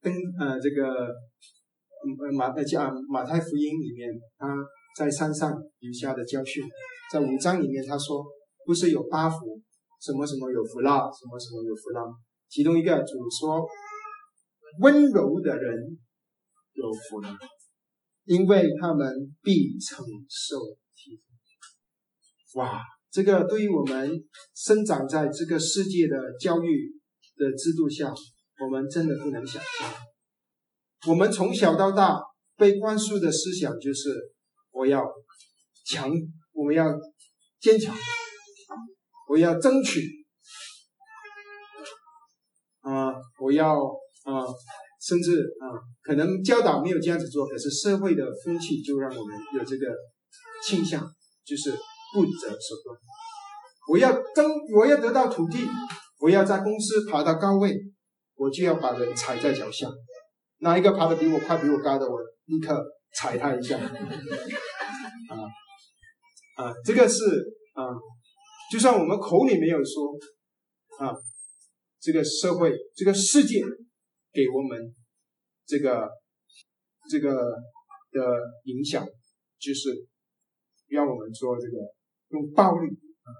[0.00, 4.54] 登呃这个呃马呃加马太福音里面，他
[4.96, 6.64] 在山上留下的教训，
[7.10, 8.24] 在五章里面他说，
[8.64, 9.60] 不是有八福，
[10.00, 12.14] 什么什么有福了，什么什么有福了，
[12.48, 13.66] 其中一个主说。
[14.80, 15.98] 温柔的人
[16.72, 17.36] 有福了，
[18.24, 20.56] 因为他们必承受。
[22.54, 24.10] 哇，这个对于我们
[24.54, 26.92] 生长在这个世界的教育
[27.36, 28.12] 的制度下，
[28.60, 29.92] 我们真的不能想象。
[31.06, 32.18] 我们从小到大
[32.56, 34.32] 被灌输的思想就是：
[34.70, 35.02] 我要
[35.84, 36.10] 强，
[36.52, 36.86] 我们要
[37.60, 37.94] 坚强，
[39.28, 40.00] 我要争取，
[42.80, 43.76] 啊，我要。
[44.26, 44.42] 啊，
[45.00, 45.70] 甚至啊，
[46.02, 49.86] 可能教导没有这样子做，可是社会的风气就让我们有这个
[50.64, 51.00] 倾向，
[51.44, 51.70] 就是
[52.12, 52.98] 不择手段。
[53.88, 55.58] 我要争，我要得到土地，
[56.18, 57.78] 我要在公司爬到高位，
[58.34, 59.86] 我就要把人踩在脚下。
[60.58, 62.84] 哪一个爬得比我快、比我高的，我立刻
[63.14, 63.78] 踩他一下。
[65.30, 65.38] 啊
[66.56, 67.22] 啊，这个是
[67.74, 67.94] 啊，
[68.72, 70.18] 就算我们口里没有说
[70.98, 71.14] 啊，
[72.00, 73.62] 这个社会，这个世界。
[74.36, 74.94] 给我们
[75.64, 76.10] 这个
[77.08, 77.30] 这个
[78.10, 78.20] 的
[78.64, 79.02] 影响，
[79.58, 80.06] 就是
[80.88, 81.78] 让我们做这个
[82.28, 82.90] 用暴力
[83.22, 83.32] 啊，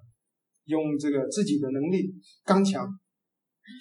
[0.64, 2.88] 用这个自己的能力刚强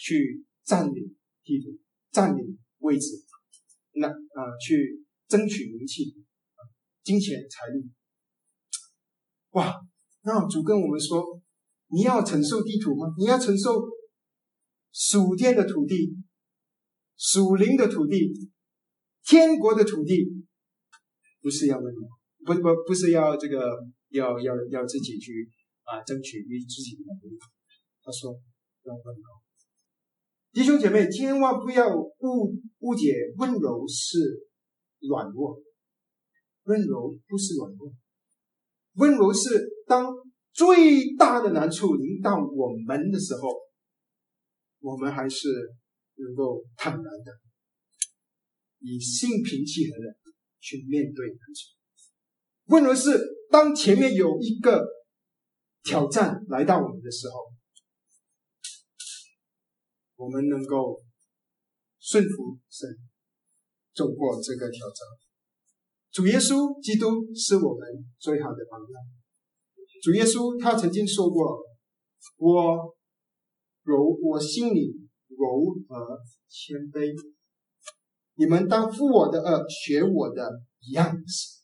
[0.01, 1.80] 去占领地图、
[2.12, 3.23] 占领位置，
[3.93, 6.13] 那啊去争取名气、
[7.01, 7.89] 金钱、财力。
[9.51, 9.73] 哇，
[10.23, 11.41] 那主跟我们说，
[11.88, 13.13] 你要承受地图吗？
[13.17, 13.88] 你要承受
[14.91, 16.17] 属天的土地、
[17.17, 18.34] 属灵的土地、
[19.23, 20.25] 天国的土地，
[21.41, 22.01] 不是要温柔，
[22.45, 25.49] 不不不是要这个要要要自己去
[25.84, 27.39] 啊争取于自己的能力。
[28.04, 28.32] 他说
[28.84, 29.23] 要温柔，
[30.51, 34.47] 弟兄姐妹千万不要误误解温柔是
[34.99, 35.62] 软弱，
[36.63, 37.91] 温柔不是软弱。
[38.93, 40.13] 温柔是当
[40.54, 43.41] 最大的难处临到我们的时候，
[44.80, 45.49] 我们还是
[46.15, 47.39] 能够坦然的，
[48.80, 50.15] 以心平气和的
[50.60, 51.75] 去面对难处。
[52.65, 53.19] 问题是
[53.51, 54.86] 当前面有一个
[55.84, 57.34] 挑战来到我们的时候，
[60.15, 61.04] 我们能够
[61.99, 62.89] 顺服神，
[63.93, 65.06] 走过这个挑战。
[66.12, 69.04] 主耶稣基督是我们最好的榜样。
[70.01, 71.62] 主耶稣他曾经说过
[72.38, 72.95] ：“我
[73.84, 75.05] 柔，我心里
[75.38, 77.13] 柔和谦卑，
[78.36, 80.62] 你们当负我的恶，学我的
[80.93, 81.62] 样子。”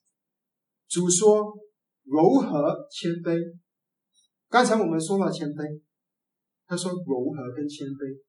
[0.87, 1.57] 主说
[2.03, 3.37] ：“柔和谦卑。”
[4.49, 5.81] 刚才我们说了谦卑，
[6.67, 8.21] 他说柔和跟谦卑，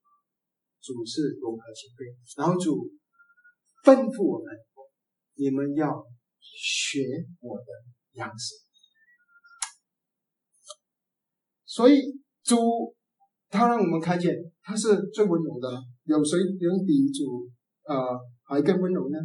[0.81, 2.89] 主是柔和谦卑，然后主
[3.83, 4.53] 吩咐我们。
[5.35, 6.05] 你们要
[6.39, 6.99] 学
[7.39, 7.65] 我的
[8.11, 8.53] 样式，
[11.65, 12.95] 所以主
[13.53, 15.69] 他让我们看见他是最温柔的。
[16.05, 17.47] 有谁能比主
[17.87, 19.17] 呃还更温柔呢？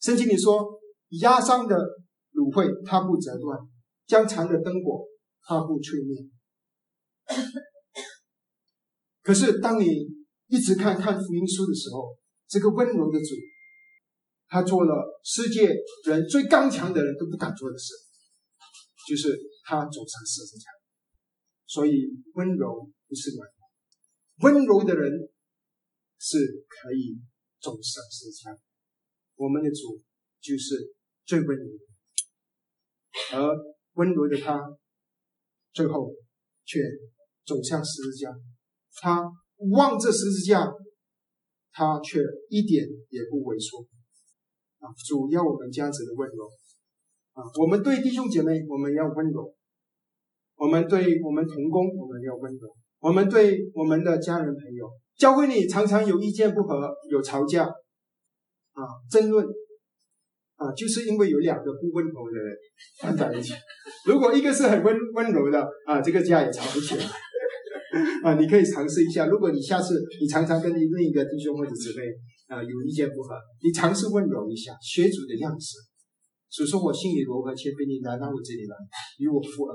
[0.00, 0.78] 圣经里说
[1.22, 1.74] ：“压伤的
[2.32, 3.58] 芦荟他不折断，
[4.06, 5.06] 将残的灯火
[5.42, 6.28] 他不吹灭。
[9.24, 9.86] ”可是当你
[10.48, 12.14] 一直看看福音书的时候，
[12.46, 13.34] 这个温柔的主。
[14.48, 15.74] 他做了世界
[16.04, 17.94] 人最刚强的人都不敢做的事，
[19.08, 20.75] 就是他走上十字架。
[21.66, 21.90] 所以
[22.34, 25.28] 温柔不是软弱，温柔的人
[26.18, 27.20] 是可以
[27.60, 28.56] 走上十字架。
[29.34, 30.00] 我们的主
[30.40, 33.56] 就是最温柔的，而
[33.94, 34.78] 温柔的他
[35.72, 36.14] 最后
[36.64, 36.80] 却
[37.44, 38.30] 走向十字架。
[38.98, 39.30] 他
[39.72, 40.72] 望着十字架，
[41.72, 43.86] 他却一点也不萎缩。
[44.78, 46.50] 啊主要我们这样子的温柔
[47.32, 49.54] 啊，我们对弟兄姐妹我们要温柔，
[50.56, 52.68] 我们对我们同工我们要温柔，
[53.00, 59.46] 我们对我们的家人朋友，教会里常常有意见不合，有吵架啊，争论
[60.56, 62.38] 啊，就是因为有两个不温柔的
[63.08, 63.54] 人在一起。
[64.06, 67.04] 如果一个是很温温柔的啊，这个家也吵不起来
[68.24, 68.34] 啊。
[68.34, 72.02] 你可以尝试一下，如果你下次你常常跟另一个弟兄或者姊妹。
[72.46, 75.82] 啊，有意见不合，你尝试温柔一下，学主的样式。
[76.48, 78.76] 所以说我心里柔和谦卑，你来到我这里来，
[79.18, 79.74] 与我父儿，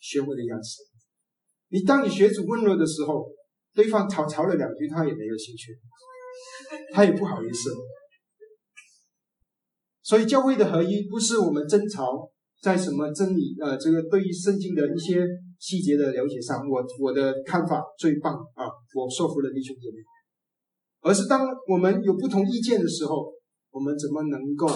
[0.00, 0.82] 学我的样子。
[1.68, 3.30] 你当你学主温柔的时候，
[3.72, 5.78] 对方吵吵了两句，他也没有兴趣，
[6.92, 7.70] 他也不好意思。
[10.02, 12.28] 所以教会的合一不是我们争吵
[12.60, 15.24] 在什么真理，呃，这个对于圣经的一些
[15.60, 19.96] 细节的了解上，我我的看法最棒啊，我说服了弟兄姐妹。
[21.02, 23.32] 而是当我们有不同意见的时候，
[23.70, 24.66] 我们怎么能够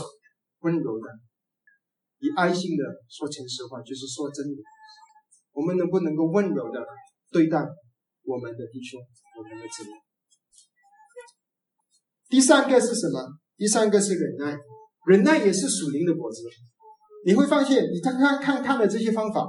[0.61, 1.07] 温柔的、
[2.21, 4.57] 以爱心的说诚实话，就是说真理？
[5.55, 6.85] 我们能不能够温柔的
[7.31, 7.59] 对待
[8.25, 9.01] 我们的弟兄、
[9.39, 9.91] 我们的姊妹？
[12.29, 13.39] 第三个是什么？
[13.57, 14.59] 第三个是忍耐，
[15.07, 16.43] 忍耐也是属灵的果子。
[17.25, 19.47] 你会发现，你看看看看的这些方法，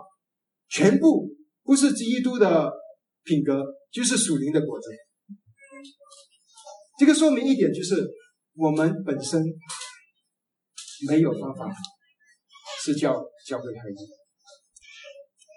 [0.69, 1.27] 全部
[1.63, 2.71] 不是基督的
[3.23, 4.89] 品格，就是属灵的果子。
[6.99, 8.07] 这个说明一点，就是
[8.55, 9.43] 我们本身
[11.09, 11.67] 没有方法
[12.83, 13.13] 是叫
[13.45, 14.24] 教会孩子。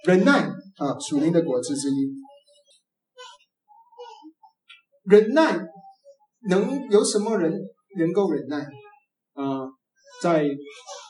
[0.05, 2.15] 忍耐啊，属灵的果子之一。
[5.05, 5.59] 忍耐
[6.49, 7.53] 能有什么人
[7.97, 8.59] 能够忍耐？
[9.35, 9.67] 啊，
[10.23, 10.45] 在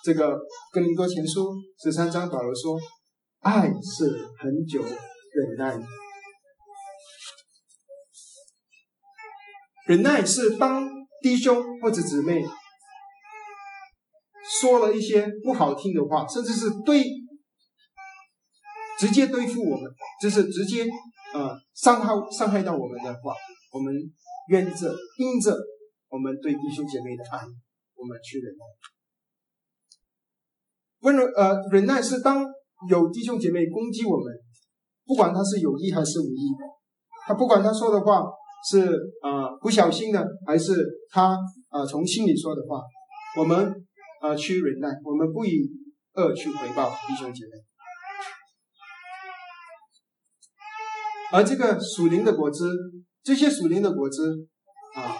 [0.04, 0.38] 这个
[0.72, 2.78] 哥林多前书十三章，保罗说
[3.40, 5.76] ：“爱是很久忍耐。”
[9.86, 10.86] 忍耐是当
[11.22, 12.44] 弟兄或者姊妹
[14.60, 17.02] 说了一些不好听的话，甚至是对
[18.98, 19.90] 直接对付我们，
[20.20, 20.84] 就是直接
[21.34, 23.34] 呃伤害伤害到我们的话，
[23.72, 23.94] 我们
[24.48, 25.56] 愿着因着
[26.08, 27.38] 我们对弟兄姐妹的爱，
[27.94, 28.64] 我们去忍耐。
[31.00, 32.44] 温柔呃忍耐是当
[32.88, 34.34] 有弟兄姐妹攻击我们，
[35.06, 36.54] 不管他是有意还是无意，
[37.26, 38.22] 他不管他说的话。
[38.68, 38.90] 是
[39.22, 41.38] 啊，不小心的，还是他
[41.68, 42.82] 啊从心里说的话，
[43.40, 43.72] 我们
[44.20, 45.70] 啊去忍耐，我们不以
[46.14, 47.52] 恶去回报弟兄姐妹。
[51.30, 52.74] 而这个属灵的果子，
[53.22, 54.48] 这些属灵的果子
[54.96, 55.14] 啊，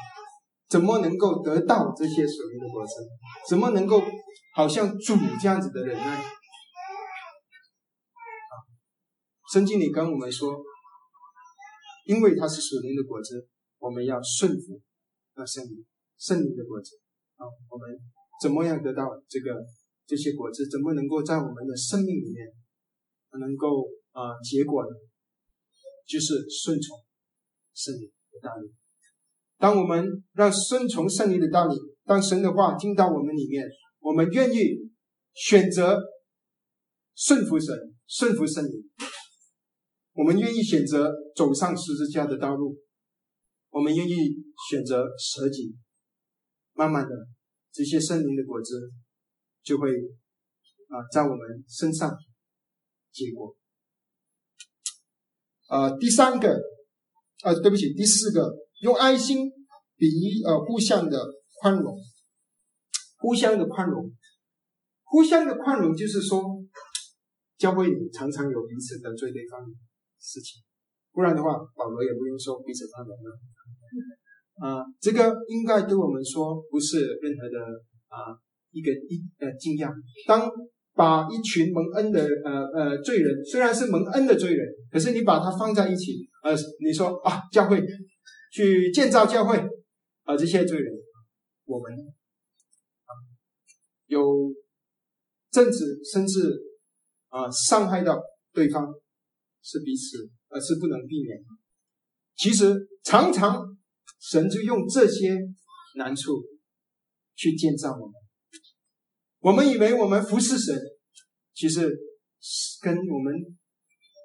[0.66, 2.94] 怎么能够得到这些属灵的果子？
[3.46, 4.02] 怎么能够
[4.54, 6.04] 好像主这样子的人呢？
[6.04, 6.24] 啊，
[9.52, 10.56] 圣经里跟我们说，
[12.06, 13.46] 因为它是属灵的果子，
[13.78, 14.80] 我们要顺服
[15.34, 15.84] 那圣灵，
[16.18, 16.98] 圣灵的果子
[17.36, 17.86] 啊，我们
[18.40, 19.62] 怎么样得到这个
[20.06, 20.66] 这些果子？
[20.70, 22.50] 怎么能够在我们的生命里面
[23.38, 24.90] 能够啊结果呢？
[26.08, 26.98] 就是顺从
[27.74, 28.72] 圣灵的道理。
[29.58, 34.56] 当我们让顺从圣灵的道理，当神的话进到我们里面，我们愿意
[35.34, 36.00] 选择
[37.14, 38.72] 顺服神、顺服圣灵。
[40.12, 42.78] 我们愿意选择走上十字架的道路，
[43.70, 44.14] 我们愿意
[44.70, 45.76] 选择舍己。
[46.72, 47.10] 慢慢的，
[47.72, 48.90] 这些圣灵的果子
[49.64, 52.16] 就会啊在我们身上
[53.12, 53.57] 结果。
[55.68, 56.58] 呃，第三个，
[57.44, 59.50] 呃，对不起，第四个，用爱心
[59.96, 61.26] 比喻呃互相的
[61.60, 61.94] 宽容，
[63.18, 64.10] 互相的宽容，
[65.04, 66.42] 互相的宽容，就是说，
[67.58, 69.74] 教会里常常有彼此得罪对方的
[70.18, 70.62] 事情，
[71.12, 73.38] 不然的话，保罗也不用说彼此宽容了。
[74.64, 77.58] 啊，这个应该对我们说不是任何的
[78.08, 78.34] 啊
[78.70, 79.92] 一个一呃惊讶。
[80.26, 80.50] 当
[80.98, 86.52] 把一群蒙恩的呃呃罪人，虽然是蒙恩的罪人，可是你把他放在一起，呃，
[86.84, 87.80] 你说啊，教会
[88.52, 89.56] 去建造教会，
[90.24, 90.92] 啊，这些罪人，
[91.66, 93.10] 我们啊
[94.06, 94.52] 有
[95.52, 96.58] 政治甚至
[97.28, 98.20] 啊伤害到
[98.52, 98.92] 对方，
[99.62, 101.38] 是彼此，而是不能避免。
[102.36, 102.74] 其实
[103.04, 103.64] 常常
[104.18, 105.38] 神就用这些
[105.94, 106.42] 难处
[107.36, 108.14] 去建造我们。
[109.40, 110.76] 我们以为我们服侍神，
[111.54, 111.88] 其实
[112.40, 113.32] 是跟我们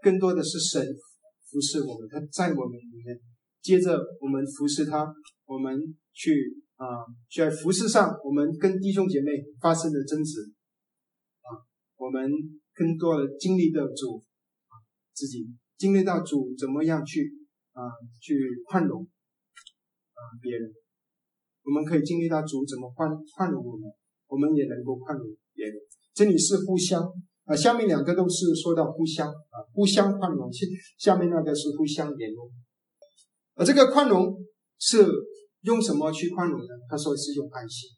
[0.01, 0.83] 更多的是神
[1.49, 3.19] 服侍我们，他在我们里面。
[3.61, 5.07] 接着我们服侍他，
[5.45, 5.79] 我们
[6.11, 6.85] 去啊，
[7.33, 10.51] 在服侍上，我们跟弟兄姐妹发生了争执
[11.39, 11.63] 啊，
[11.95, 12.29] 我们
[12.73, 14.21] 更多的经历的主
[14.67, 14.75] 啊，
[15.13, 15.47] 自己
[15.77, 17.31] 经历到主怎么样去
[17.71, 17.87] 啊，
[18.19, 18.35] 去
[18.65, 20.73] 宽容啊别人，
[21.63, 23.89] 我们可以经历到主怎么宽宽容我们。
[24.33, 25.75] 我们也能够宽容别人，
[26.15, 27.03] 这里是互相
[27.45, 30.51] 啊，下面两个都是说到互相啊，互相宽容。
[30.51, 30.65] 下
[30.97, 32.49] 下面那个是互相联络，
[33.53, 34.43] 而这个宽容
[34.79, 35.05] 是
[35.61, 36.67] 用什么去宽容呢？
[36.89, 37.91] 他说是用爱心。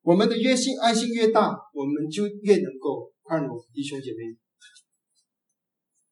[0.00, 4.38] 我们的越心爱心越大，我们就越能够宽容弟兄姐妹。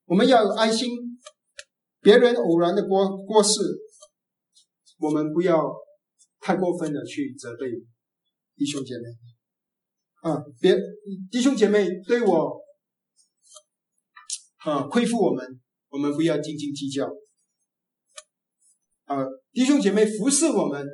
[0.04, 0.90] 我们要有爱心，
[2.02, 3.58] 别人偶然的过过失，
[4.98, 5.72] 我们不要
[6.40, 7.72] 太过分的去责备。
[8.56, 10.76] 弟兄姐妹，啊，别
[11.30, 12.60] 弟兄姐妹对我
[14.58, 17.06] 啊亏负我们，我们不要斤斤计较。
[19.06, 19.18] 啊，
[19.52, 20.86] 弟兄姐妹服侍我们，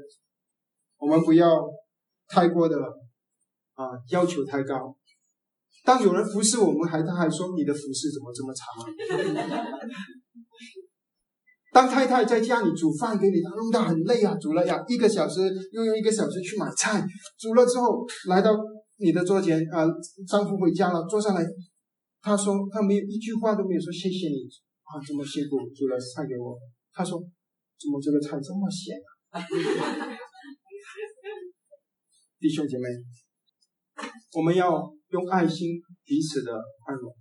[0.99, 1.49] 我们不要
[2.27, 2.77] 太过的
[3.75, 4.97] 啊要求太高。
[5.85, 8.67] 当有人服侍我们，还他还说你的服侍怎么这么长？
[11.73, 15.41] 当太太在家里煮饭给你，她弄得很累啊，煮了呀一个小时，
[15.71, 17.07] 又用一个小时去买菜，
[17.39, 18.51] 煮了之后来到
[18.97, 19.87] 你的桌前啊，
[20.29, 21.47] 丈夫回家了，坐下来，
[22.21, 24.49] 他说他没有一句话都没有说谢谢你
[24.83, 26.59] 啊，这么辛苦煮了菜给我，
[26.93, 28.97] 他说怎么这个菜这么咸
[29.31, 29.41] 啊？
[32.41, 32.89] 弟兄姐妹，
[34.35, 36.51] 我们要用爱心彼此的
[36.85, 37.15] 宽容，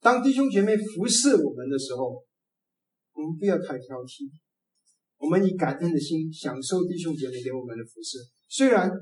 [0.00, 2.24] 当弟兄姐妹服侍我们的时候。
[3.16, 4.28] 我们不要太挑剔，
[5.16, 8.18] 我们以感恩的心享受弟兄姐妹给我们的服饰。
[8.46, 8.92] 虽然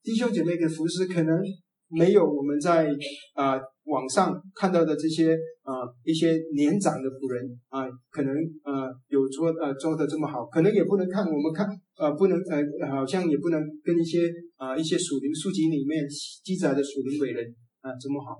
[0.00, 1.42] 弟兄姐妹的服饰可能
[1.88, 2.86] 没有我们在
[3.34, 11.66] 啊网上看到的这些啊一些年长的仆人啊，可能呃有做呃做的这么好，可能也不能看我们看
[11.98, 16.06] 呃不能呃好像也不能跟一些啊一些属灵书籍里面
[16.44, 18.36] 记载的属灵伟人啊这么好。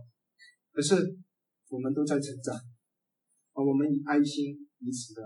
[0.72, 0.94] 可是
[1.68, 4.54] 我们都在成长啊，我们以爱心。
[4.84, 5.22] 彼此的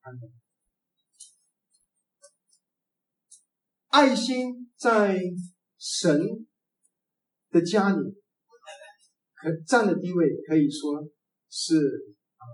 [0.00, 0.18] 安，
[3.88, 5.20] 爱心在
[5.78, 6.18] 神
[7.50, 7.96] 的家里
[9.34, 11.06] 可占的地位，可以说
[11.50, 11.76] 是
[12.38, 12.44] 啊，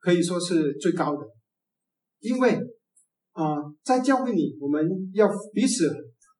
[0.00, 1.24] 可以说是最高的。
[2.18, 2.58] 因为
[3.30, 3.54] 啊，
[3.84, 4.84] 在教会里，我们
[5.14, 5.94] 要彼此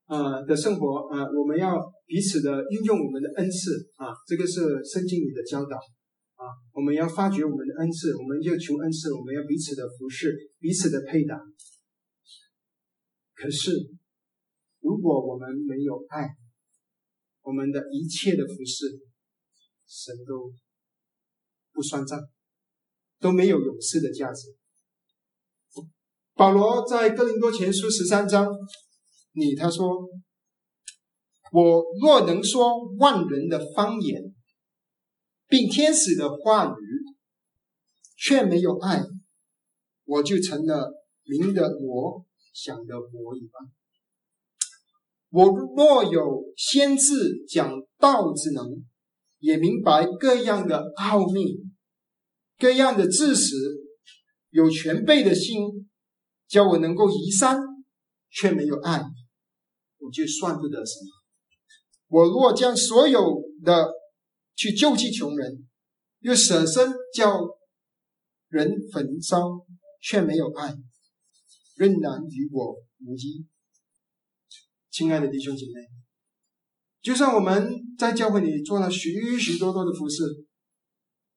[0.07, 5.79] 啊的生活啊，我们要彼此的运用我们的恩赐啊，这个是圣经里的教导。
[6.43, 11.41] 啊，我们要发掘我们的恩赐，我们要求恩赐，我们要彼此的服侍，彼此的配搭。
[13.35, 13.71] 可是，
[14.81, 16.31] 如果我们没有爱，
[17.43, 18.99] 我们的一切的服侍，
[19.87, 20.53] 神都
[21.73, 22.19] 不算账，
[23.21, 24.57] 都没有勇士的价值。
[26.35, 28.49] 保罗在哥林多前书十三章
[29.35, 30.09] 你他说
[31.53, 34.35] ：“我若能说万人的方言，
[35.53, 36.81] 并天使的话语，
[38.17, 39.03] 却没有爱，
[40.07, 40.91] 我就成了
[41.25, 42.25] 明的魔，
[42.55, 43.71] 想的魔一般。
[45.29, 48.67] 我若有先知讲道之能，
[49.41, 51.59] 也明白各样的奥秘，
[52.59, 53.55] 各样的知识，
[54.49, 55.91] 有全备的心，
[56.49, 57.61] 叫我能够移山，
[58.31, 59.03] 却没有爱，
[59.99, 61.11] 我就算不得什么。
[62.09, 63.91] 我若将所有的
[64.55, 65.67] 去救济穷人，
[66.21, 67.41] 又舍身叫
[68.49, 69.67] 人焚烧，
[70.01, 70.75] 却没有爱，
[71.77, 73.47] 仍然与我无异。
[74.91, 75.89] 亲爱的弟兄姐妹，
[77.01, 80.23] 就算我们在教会里做了许许多多的服饰，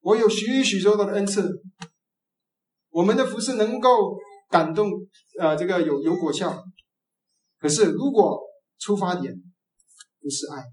[0.01, 1.63] 我有许许多多的恩赐，
[2.89, 3.89] 我们的服饰能够
[4.49, 4.91] 感动，
[5.39, 6.63] 呃，这个有有果效。
[7.57, 8.41] 可是如果
[8.78, 9.34] 出发点
[10.20, 10.66] 不是爱，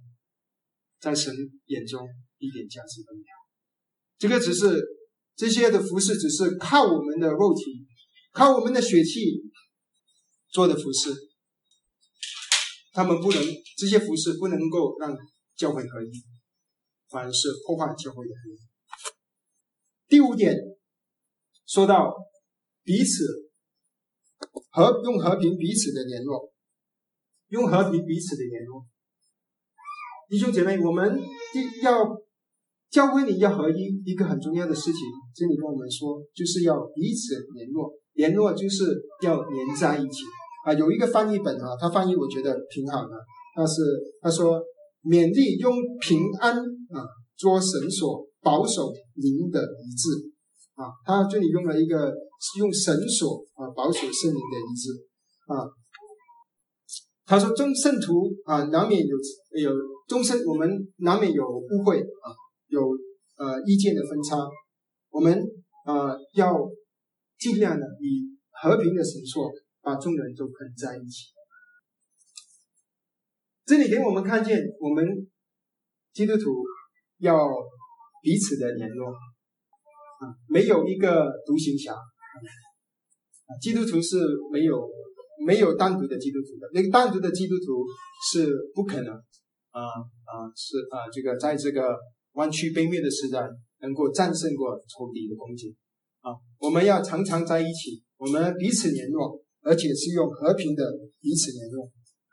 [0.99, 1.33] 在神
[1.67, 2.07] 眼中
[2.43, 3.35] 一点价值都没有。
[4.19, 4.83] 这个只是
[5.35, 7.87] 这些的服饰，只是靠我们的肉体，
[8.33, 9.43] 靠我们的血气
[10.51, 11.15] 做的服饰。
[12.93, 13.43] 他们不能
[13.79, 15.17] 这些服饰不能够让
[15.57, 16.13] 教会合一，
[17.09, 18.59] 反而是破坏教会的合一。
[20.09, 20.55] 第五点
[21.67, 22.13] 说到
[22.83, 23.25] 彼此
[24.71, 26.53] 和用和平彼此的联络，
[27.49, 28.87] 用和平彼此的联络。
[30.29, 31.19] 弟兄姐妹，我们
[31.53, 32.05] 第要
[32.93, 35.01] 教会里要合一，一个很重要的事情，
[35.35, 38.85] 这里跟我们说，就是要彼此联络，联络就是
[39.23, 40.25] 要连在一起。
[40.67, 43.11] 啊，有一个翻译本啊，他翻译我觉得挺好的。
[43.57, 43.81] 他是
[44.21, 44.63] 他说
[45.03, 50.31] 勉励用平安啊做绳索，保守您的一致
[50.75, 50.93] 啊。
[51.07, 52.13] 他这里用了一个
[52.59, 54.91] 用绳索啊保守圣灵的一致
[55.47, 55.65] 啊。
[57.25, 59.17] 他说众圣徒啊难免有
[59.59, 59.73] 有
[60.07, 62.29] 终身我们难免有误会啊，
[62.73, 62.81] 有
[63.37, 64.37] 呃意见的分差，
[65.11, 65.39] 我们
[65.85, 66.57] 啊要
[67.39, 69.53] 尽量的以和平的绳索。
[69.85, 71.35] 把众人都捆在一起。
[73.67, 75.05] 这里给我们看见，我们
[76.13, 76.63] 基督徒
[77.19, 77.37] 要
[78.23, 83.51] 彼此的联络啊，没有一个独行侠啊。
[83.61, 84.19] 基督徒是
[84.53, 84.89] 没有
[85.45, 87.85] 没有单独的基督徒的，那个单独的基督徒
[88.33, 91.99] 是不可能啊啊是啊这个在这个
[92.33, 93.49] 弯曲背面的时代
[93.81, 95.75] 能够战胜过仇敌的攻击
[96.21, 96.33] 啊。
[96.59, 99.41] 我们要常常在一起，我们彼此联络。
[99.65, 100.83] 而且是用和平的
[101.21, 101.89] 彼此联络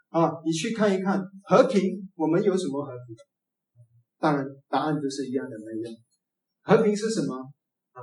[0.09, 0.31] 啊！
[0.43, 3.15] 你去看一看和平，我们有什么和平？
[4.17, 5.95] 当然，答案都是一样的，没有。
[6.63, 7.35] 和平是什么
[7.93, 8.01] 啊？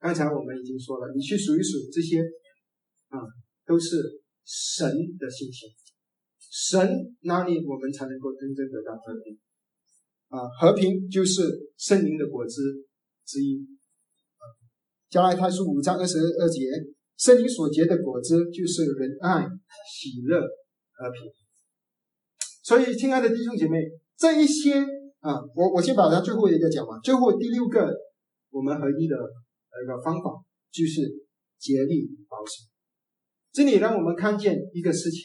[0.00, 2.22] 刚才我们已经说了，你去数一数这些
[3.08, 3.20] 啊，
[3.66, 5.66] 都是神的信息。
[6.40, 9.38] 神哪里我们才能够真正得到和平
[10.34, 10.50] 啊？
[10.58, 12.60] 和平就是圣灵的果子
[13.24, 13.66] 之一。
[15.08, 16.62] 加拉太书五章二十二节。
[17.16, 19.46] 圣灵所结的果子就是仁爱、
[19.88, 21.22] 喜乐、和平。
[22.64, 23.78] 所以，亲爱的弟兄姐妹，
[24.16, 24.80] 这一些
[25.20, 27.00] 啊，我我先把它最后一个讲完。
[27.02, 27.88] 最后第六个，
[28.50, 31.02] 我们合一的一个方法就是
[31.60, 32.66] 竭力保守。
[33.52, 35.22] 这里让我们看见一个事情，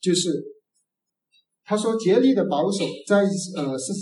[0.00, 0.30] 就是
[1.62, 3.92] 他说竭力的保守，在呃是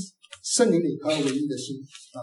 [0.55, 1.77] 圣灵里合而为一的心
[2.13, 2.19] 啊。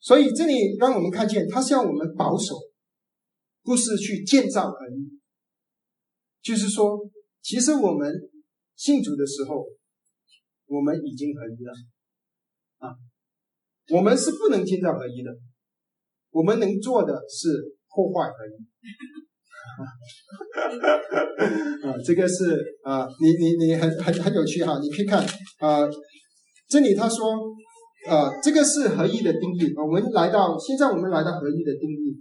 [0.00, 2.54] 所以这里让我们看见，他是要我们保守。
[3.64, 5.20] 不是去建造合一，
[6.40, 6.98] 就是说，
[7.42, 8.10] 其实我们
[8.76, 9.62] 信主的时候，
[10.64, 11.72] 我们已经合一了
[12.78, 12.96] 啊。
[13.90, 15.30] 我们是不能建造合一的，
[16.30, 18.56] 我们能做的是破坏合一。
[21.86, 25.22] 啊，这个是啊，你你你很很很有趣哈，你可以看
[25.58, 25.86] 啊，
[26.68, 27.34] 这里他说
[28.08, 29.74] 啊，这个是合一的定义。
[29.74, 32.16] 我们来到现在，我们来到合一的定义。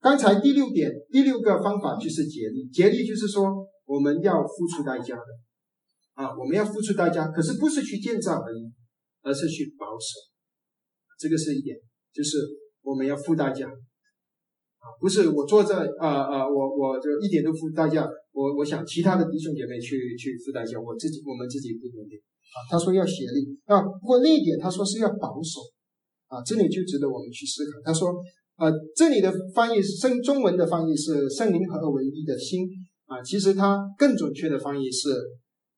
[0.00, 2.68] 刚才第六点，第六个方法就是竭力。
[2.72, 8.72] 竭力就是说，我们要付出代价的，啊，我们要付出代价，可是不是去建造而已，
[9.22, 10.30] 而是去保守。
[11.18, 11.76] 这个是一点，
[12.12, 12.38] 就是
[12.82, 13.70] 我们要付代价，
[15.00, 18.08] 不是我坐这，啊啊，我我就一点都付代价。
[18.32, 22.16] 我我想其他的弟兄姐妹去去付代价，我自己我们自己不努力。
[22.16, 25.60] 啊，他说要协力，啊，不过另一点他说是要保守，
[26.28, 27.80] 啊，这里就值得我们去思考。
[27.84, 28.14] 他说。
[28.60, 32.68] 啊，这里的翻译是圣中文的翻译是圣灵合而为一的心
[33.06, 35.16] 啊，其实它更准确的翻译是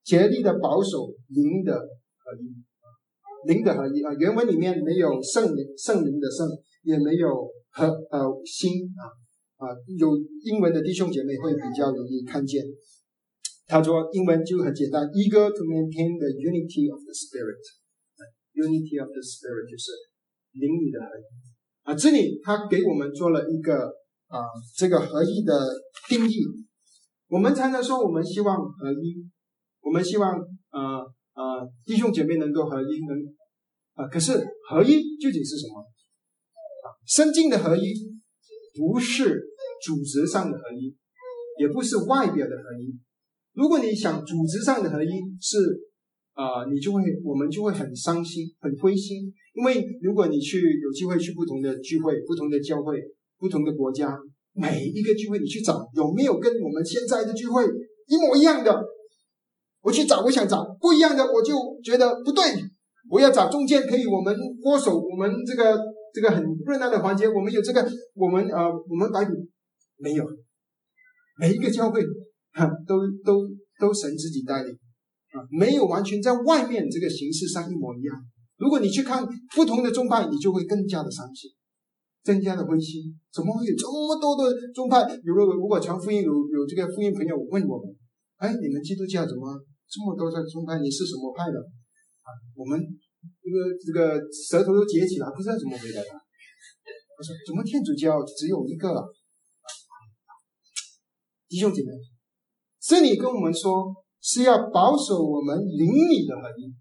[0.02, 4.12] 竭力的保守灵的合一，灵的合一啊。
[4.18, 6.48] 原文里面没有圣灵圣灵的圣，
[6.82, 7.28] 也没有
[7.72, 9.02] 和呃心啊
[9.56, 12.62] 啊，有英文的弟兄姐妹会比较容易看见。
[13.66, 19.92] 他说英文就很简单，eager to maintain the unity of the spirit，unity of the spirit 就是
[20.52, 21.24] 灵里的合一
[21.84, 21.94] 啊。
[21.94, 23.86] 这里他给我们做了一个
[24.26, 24.44] 啊
[24.76, 25.52] 这个合一的
[26.08, 26.44] 定义。
[27.28, 29.24] 我们常常说我们希望合一，
[29.80, 30.34] 我们希望
[30.70, 31.00] 呃
[31.32, 33.16] 呃弟兄姐妹能够合一，能
[33.94, 34.32] 啊，可是
[34.68, 35.82] 合一究竟是什么？
[37.02, 37.92] 啊，生经的合一
[38.78, 39.40] 不是
[39.84, 40.94] 组织上的合一，
[41.58, 42.96] 也不是外表的合一。
[43.54, 45.08] 如果你想组织上的合一，
[45.40, 45.58] 是
[46.34, 52.98] 啊，你就会我们就会很伤心、很灰心，因为如果你去有机会去不同的聚会、不同的教会、
[53.38, 54.16] 不同的国家，
[54.54, 57.64] 每一个聚会你去找有没有跟我们现在的聚会
[58.06, 58.82] 一模一样的？
[59.82, 62.44] 我去找，我想找不一样的，我就觉得不对。
[63.10, 65.76] 我要找中间可以我们握手，我们这个
[66.14, 69.32] 这个很热闹的环节，我们有这个，我们呃，我们白骨
[69.96, 70.24] 没有，
[71.38, 72.02] 每一个教会。
[72.54, 73.48] 哈，都都
[73.80, 74.70] 都神自己带领
[75.32, 78.14] 啊，没有完全在外面这个形式上一模一样。
[78.58, 81.50] 如果你去看不同的宗派，你就会更加的伤心，
[82.22, 83.18] 更加的灰心。
[83.32, 85.00] 怎么会有这么多的宗派？
[85.24, 87.96] 如果如果传福音有有这个福音朋友问我们，
[88.36, 89.58] 哎，你们基督教怎么
[89.88, 90.78] 这么多的宗派？
[90.78, 91.58] 你是什么派的？
[91.58, 92.78] 啊，我们
[93.42, 96.18] 这个这个舌头都结起来，不知道怎么回答他。
[97.18, 98.88] 我说，怎么天主教只有一个？
[101.48, 101.90] 弟兄姐妹。
[102.80, 106.74] 这里跟我们说是要保守我们灵里的合一，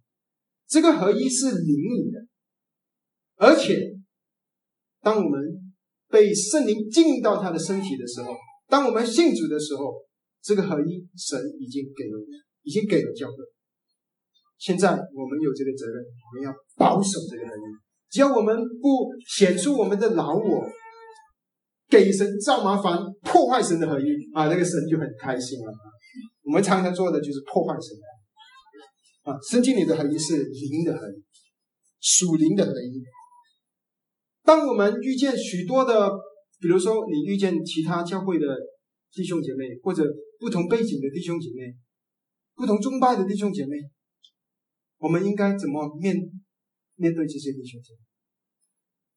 [0.67, 2.19] 这个合一是灵里的，
[3.35, 3.77] 而且
[4.99, 5.39] 当我们
[6.09, 8.33] 被圣灵进到他的身体的时候，
[8.67, 9.93] 当我们信主的时候，
[10.41, 12.17] 这个合一神已经给了，
[12.63, 13.35] 已经给了教会。
[14.61, 17.61] 现在我们有这个责任，我们要保守这个合一。
[18.11, 20.69] 只要我们不显出我们的老我，
[21.89, 24.05] 给神造麻烦，破坏神的合一
[24.35, 25.73] 啊，那个神就很开心了。
[26.43, 27.97] 我们常常做的就是破坏神
[29.23, 31.23] 啊，圣经里的合一是灵的合一，
[31.99, 33.01] 属灵的合一。
[34.43, 36.11] 当我们遇见许多的，
[36.59, 38.45] 比如说你遇见其他教会的
[39.11, 40.05] 弟兄姐妹，或者
[40.39, 41.73] 不同背景的弟兄姐妹，
[42.53, 43.77] 不同宗派的弟兄姐妹，
[45.01, 46.15] 我们应该怎么面
[46.95, 47.99] 面对这些弟兄姐妹？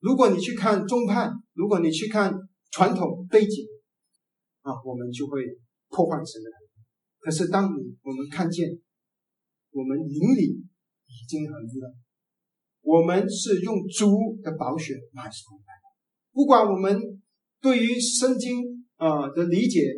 [0.00, 2.32] 如果你去看宗派，如果你去看
[2.70, 3.66] 传统背景
[4.62, 5.42] 啊，我们就会
[5.90, 6.48] 破坏神的。
[7.20, 8.66] 可是，当你我们看见
[9.72, 10.56] 我们灵里
[11.06, 11.94] 已经合一了，
[12.80, 15.84] 我们是用主的宝血买回来的。
[16.32, 16.98] 不管我们
[17.60, 19.92] 对于圣经啊的理解，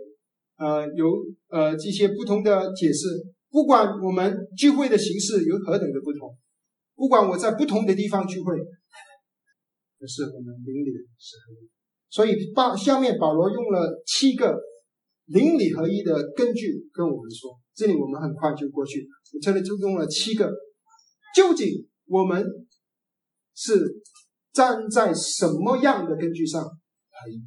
[0.57, 1.07] 呃，有
[1.49, 3.07] 呃这些不同的解释，
[3.57, 6.37] 不管我们聚会的形式有何等的不同，
[6.95, 8.55] 不管我在不同的地方聚会，
[9.99, 11.71] 可是我们邻里是合一。
[12.11, 14.61] 所以，保下面保罗用了七个。
[15.29, 19.09] 邻里合一的根据跟我们说，这里我们很快就过去。
[19.33, 20.53] 我这里就用了七个，
[21.35, 21.67] 究竟
[22.05, 22.45] 我们
[23.55, 24.03] 是
[24.53, 27.43] 站在什么样的根据上合一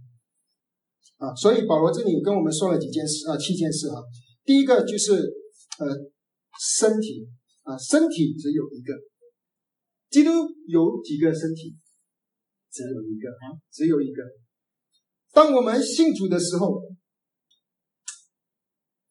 [1.24, 1.36] 啊？
[1.36, 4.02] 所以保罗这里跟我们说了几件事啊，七件事啊。
[4.44, 5.22] 第一个就是
[5.80, 6.12] 呃
[6.60, 7.28] 身体
[7.64, 8.94] 啊，身体只有一个，
[10.10, 10.32] 基督
[10.68, 11.76] 有几个身体？
[12.72, 14.22] 只有一个啊，只有一个。
[15.34, 16.80] 当我们信主的时候。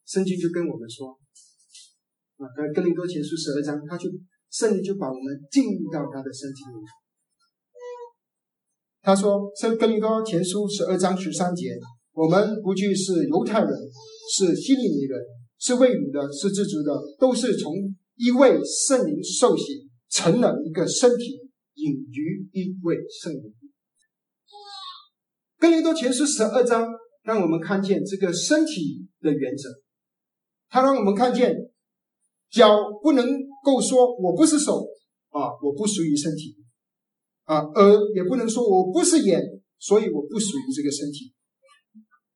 [0.09, 1.11] 圣经就跟我们说，
[2.39, 4.09] 啊，在哥林多前书十二章，他就
[4.49, 6.81] 圣灵就把我们进入到他的身体里。
[9.03, 11.77] 他说，圣哥林多前书十二章十三节，
[12.13, 15.21] 我们不惧是犹太人，是希利尼人，
[15.59, 17.75] 是为你的，是自主的，都是从
[18.17, 21.41] 一位圣灵受洗，成了一个身体，
[21.75, 23.55] 隐于一位圣灵。
[25.59, 26.89] 哥林多前书十二章
[27.25, 29.69] 让我们看见这个身体的原则。
[30.69, 31.55] 他让我们看见，
[32.51, 33.27] 脚不能
[33.65, 34.87] 够说我不是手
[35.31, 36.57] 啊，我不属于身体
[37.45, 39.43] 啊，耳也不能说我不是眼，
[39.79, 41.33] 所以我不属于这个身体。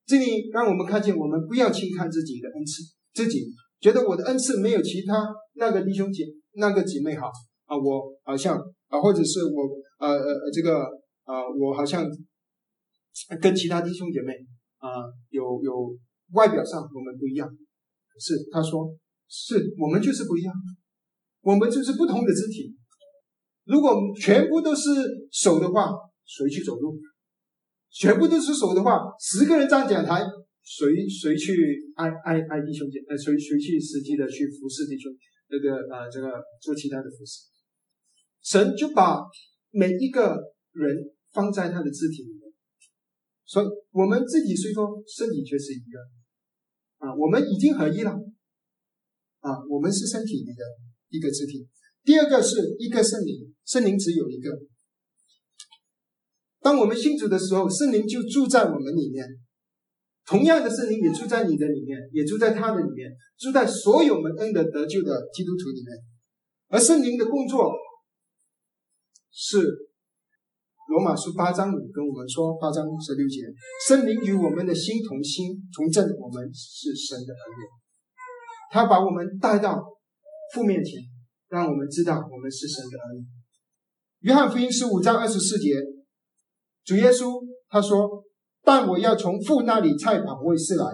[0.04, 2.82] 这里让我们看见，我们不要轻看自己的恩赐，
[3.14, 3.46] 自己
[3.80, 7.26] 觉得我的恩赐没有其他那个弟兄姐那个姐妹好
[7.66, 8.56] 啊，我好像
[8.88, 10.80] 啊，或者是我呃呃这个
[11.24, 12.04] 啊，我好像
[13.40, 14.32] 跟其他弟兄姐妹
[14.78, 14.88] 啊
[15.30, 15.96] 有有
[16.32, 17.48] 外表上我们不一样。
[18.18, 18.94] 是，他说，
[19.26, 20.54] 是我们就是不一样，
[21.40, 22.76] 我们就是不同的肢体。
[23.64, 24.90] 如果全部都是
[25.32, 25.90] 手的话，
[26.26, 26.94] 谁去走路？
[27.90, 30.22] 全部都是手的话，十个人站讲台，
[30.64, 33.02] 谁谁去爱爱爱弟兄姐？
[33.08, 35.12] 呃，谁谁去实际的去服侍弟兄？
[35.50, 37.50] 那个呃，这个做其他的服侍。
[38.42, 39.18] 神就把
[39.70, 40.38] 每一个
[40.72, 40.96] 人
[41.32, 42.52] 放在他的肢体里面，
[43.44, 48.10] 所以我们自己虽说身体却是一个啊，我们已经合一了
[49.40, 50.64] 啊，我们是身体里的
[51.10, 51.68] 一个肢体。
[52.04, 54.58] 第二个是一个圣灵，圣灵只有一个。
[56.60, 59.26] 当我们信主的时候，圣灵就住在我们里面。
[60.24, 65.98] 同样的，圣灵也住在你的里面，也住在他的里面，住在所有蒙恩的得救的基督徒里面。
[66.68, 67.72] 而圣灵的工作
[69.30, 69.58] 是
[70.88, 73.42] 罗马书八章五跟我们说，八章十六节，
[73.88, 77.66] 圣灵与我们的心同心，同证我们是神的儿女。
[78.70, 79.82] 他把我们带到
[80.54, 81.02] 父面前，
[81.48, 83.26] 让我们知道我们是神的儿女。
[84.20, 85.82] 约翰福音十五章二十四节。
[86.84, 88.24] 主耶稣他说
[88.64, 90.84] ：“但我要从父那里差把卫士来，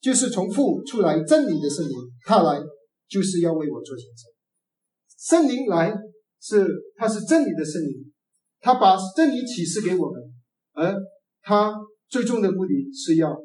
[0.00, 1.94] 就是从父出来真理的圣灵，
[2.24, 2.58] 他来
[3.08, 4.32] 就是要为我做见证。
[5.18, 5.94] 圣灵来
[6.40, 6.66] 是
[6.96, 8.10] 他是真理的圣灵，
[8.60, 10.22] 他把真理启示给我们，
[10.72, 10.96] 而
[11.42, 11.74] 他
[12.08, 13.38] 最终的目的是要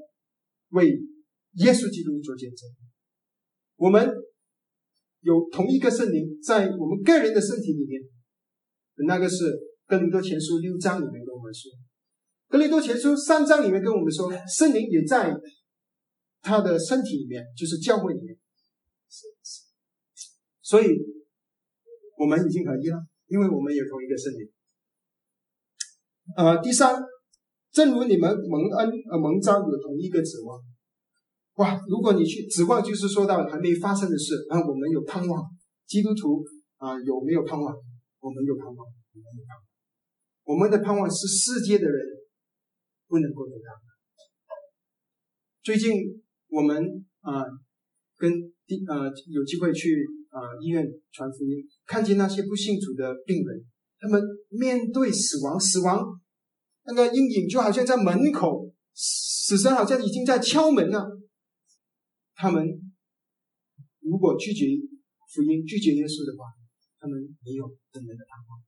[0.69, 0.87] 为
[1.55, 2.69] 耶稣基督做见证。
[3.75, 4.09] 我们
[5.19, 8.01] 有同一个圣灵在我们个人的身体里面，
[9.05, 9.53] 那个是
[9.85, 11.69] 哥林多前书六章里面跟我们说。”
[12.47, 15.33] 格林多前书三章里面跟我们说，圣灵也在
[16.41, 18.37] 他的身体里面，就是教会里面。
[20.61, 20.85] 所以，
[22.17, 24.47] 我们已经合一了，因为我们有同一个圣灵。
[26.37, 27.03] 呃，第三，
[27.71, 30.59] 正如你们蒙恩呃蒙召有同一个指望。
[31.55, 35.43] 哇，如果你去指望，就是说到还没发生的事，啊，我们有盼望。
[35.87, 36.43] 基督徒
[36.77, 37.75] 啊，有没有盼望？
[38.19, 39.63] 我们有盼望，我们有盼望。
[40.43, 42.14] 我们的盼望是世界的人。
[43.07, 43.73] 不能够得到。
[45.63, 47.43] 最近我们啊，
[48.17, 48.31] 跟
[48.65, 53.65] 第呃有机会去啊医院传福音，看见那些不信主的病人，
[53.99, 56.19] 他们面对死亡，死亡
[56.83, 61.17] 那个阴影就好像在门口，死神好像已经在敲门了。
[62.35, 62.63] 他们
[64.01, 64.65] 如果拒绝
[65.33, 66.45] 福音，拒绝耶稣的话，
[66.99, 68.61] 他们没有真正的盼望。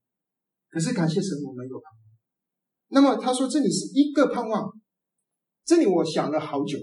[0.68, 2.07] 可是感谢神，我们有盼望。
[2.88, 4.72] 那么他说这里是一个盼望，
[5.64, 6.78] 这里我想了好久，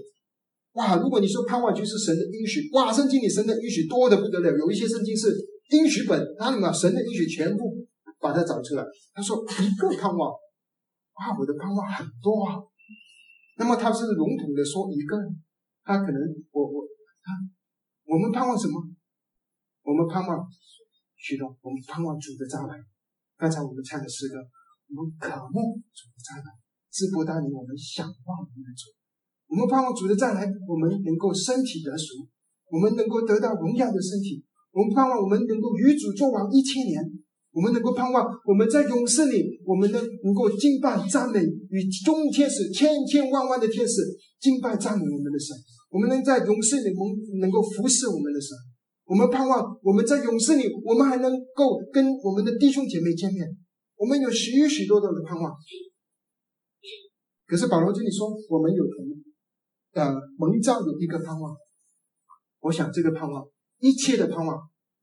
[0.74, 0.96] 哇！
[0.96, 2.92] 如果你说盼望就是神的应许，哇！
[2.92, 5.34] 圣经里神的应许多的不得了，有一些圣经是
[5.70, 7.74] 应许本，哪里面神的应许全部
[8.20, 8.84] 把它找出来。
[9.14, 11.36] 他说一个盼望，哇！
[11.38, 12.62] 我的盼望很多啊。
[13.58, 15.16] 那么他是笼统的说一个，
[15.82, 16.20] 他可能
[16.52, 16.86] 我我
[17.24, 17.32] 他
[18.04, 18.80] 我们盼望什么？
[19.82, 20.46] 我们盼望
[21.16, 22.78] 许多，我们盼望主的再来。
[23.36, 24.34] 刚才我们唱的诗歌。
[24.88, 26.48] 我们渴慕主的再来，
[26.92, 28.94] 直播带领我们想望我们的主。
[29.46, 32.26] 我们盼望主的再来，我们能够身体得赎，
[32.70, 34.42] 我们能够得到荣耀的身体。
[34.70, 37.02] 我们盼望我们能够与主作王一千年。
[37.56, 44.02] 我们能够盼望我们在勇士里，我们能能够敬拜赞美与众天使千千万万的天使
[44.38, 45.56] 敬拜赞美我们的神。
[45.88, 48.54] 我们能在勇士里能能够服侍我们的神。
[49.06, 53.48] 我们盼望我们在勇士里，我们还能够跟我们的弟兄姐妹见面。
[53.96, 55.56] 我们有许许多多的盼望，
[57.46, 59.06] 可是保罗这里说，我们有同
[59.92, 61.56] 的蒙召的一个盼望。
[62.60, 64.58] 我想这个盼望，一切的盼望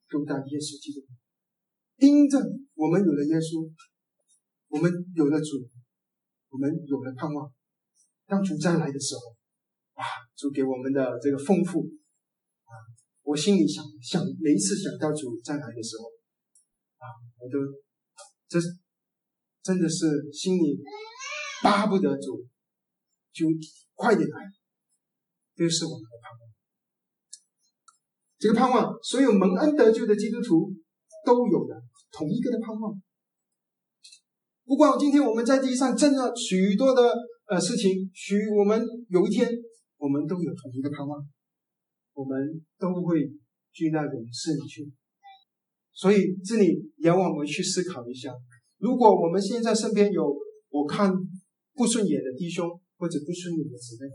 [0.09, 1.07] 都在耶稣基督。
[1.97, 2.37] 因着
[2.75, 3.71] 我们有了耶稣，
[4.67, 5.67] 我们有了主，
[6.49, 7.51] 我们有了盼望。
[8.27, 9.21] 当主再来的时候，
[9.95, 10.05] 哇！
[10.35, 11.79] 主给我们的这个丰富
[12.65, 12.71] 啊，
[13.23, 16.05] 我心里想想，每一次想到主再来的时候，
[16.97, 17.57] 啊，我都
[18.47, 18.59] 这。
[19.63, 20.77] 真的是心里
[21.63, 22.45] 巴不得主
[23.31, 23.47] 就
[23.95, 24.41] 快点来，
[25.55, 26.51] 这是我们的盼望。
[28.37, 30.73] 这个盼望，所有蒙恩得救的基督徒
[31.25, 33.01] 都有的同一个的盼望。
[34.65, 39.49] 不管今天我们在地上挣了许多的呃事情，许我们有一天
[39.97, 41.25] 我们都有同一个盼望，
[42.13, 43.31] 我们都会
[43.71, 44.91] 聚到勇士里去。
[45.93, 48.29] 所以这里也要我们去思考一下。
[48.83, 50.35] 如果我们现在身边有
[50.67, 51.09] 我看
[51.71, 52.67] 不顺眼的弟兄
[52.97, 54.11] 或者不顺眼的姊妹，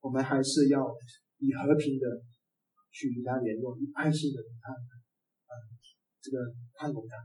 [0.00, 0.80] 我们还是要
[1.36, 2.06] 以和平的
[2.90, 5.52] 去与他联络，以爱心的他啊
[6.22, 6.38] 这个
[6.72, 7.20] 宽容他，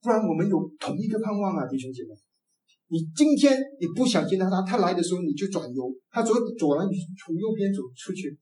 [0.00, 2.14] 不然我们有同一个盼望啊，弟兄姐妹。
[2.92, 8.38] 你今天你不想见到他，他来的时候你就转右，他左左了你从右边走出去，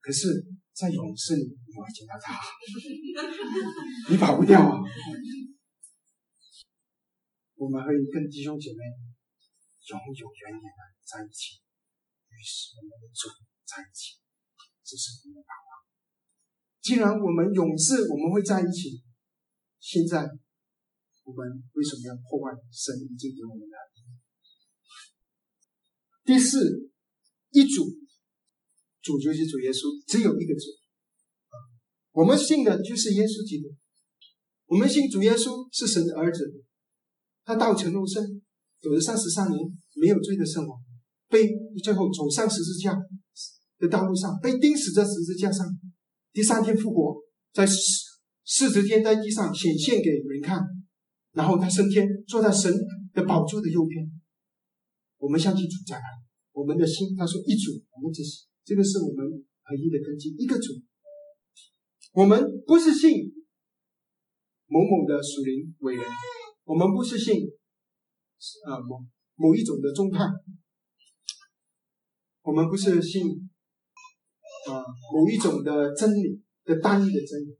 [0.00, 2.38] 可是，在勇士里你会见到他，
[4.08, 4.78] 你跑不掉啊。
[7.58, 8.78] 我们会跟弟兄姐妹
[9.90, 11.58] 永永远远的在一起，
[12.30, 12.38] 与
[12.78, 13.26] 我们的主
[13.66, 14.22] 在一起，
[14.86, 15.70] 这是我们的盼望。
[16.80, 19.02] 既然我们永世我们会在一起，
[19.80, 20.30] 现在
[21.24, 23.76] 我们为什么要破坏神已经给我们的？
[26.24, 26.92] 第四，
[27.50, 27.90] 一主，
[29.02, 30.70] 主就是主耶稣，只有一个主。
[32.12, 33.74] 我们信的就是耶稣基督，
[34.66, 36.64] 我们信主耶稣是神的儿子，
[37.48, 38.22] 他道成肉身，
[38.78, 39.58] 走了三十三年
[39.94, 40.78] 没有罪的生活，
[41.30, 41.48] 被
[41.82, 42.94] 最后走上十字架
[43.78, 45.66] 的道路上，被钉死在十字架上，
[46.30, 47.16] 第三天复活，
[47.54, 47.74] 在四
[48.44, 50.60] 四十天在地上显现给人看，
[51.32, 52.70] 然后他升天，坐在神
[53.14, 54.06] 的宝座的右边。
[55.16, 56.04] 我们相信主在哪？
[56.52, 59.24] 我们的心，他说一主，我们这是这个是我们
[59.62, 60.74] 合一的根基，一个主。
[62.12, 63.32] 我们不是信
[64.66, 66.04] 某某的属灵伟人，
[66.68, 67.48] 我们不是信
[68.66, 69.00] 啊某
[69.36, 70.22] 某一种的宗派，
[72.42, 73.50] 我们不是信
[74.66, 77.56] 啊某一种的真理的单一的真理。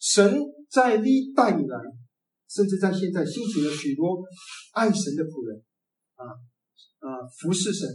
[0.00, 0.36] 神
[0.68, 1.78] 在历代以来。
[2.48, 4.24] 甚至在现在兴起了许多
[4.72, 5.62] 爱神的仆人，
[6.14, 6.24] 啊
[7.00, 7.86] 啊，服侍神，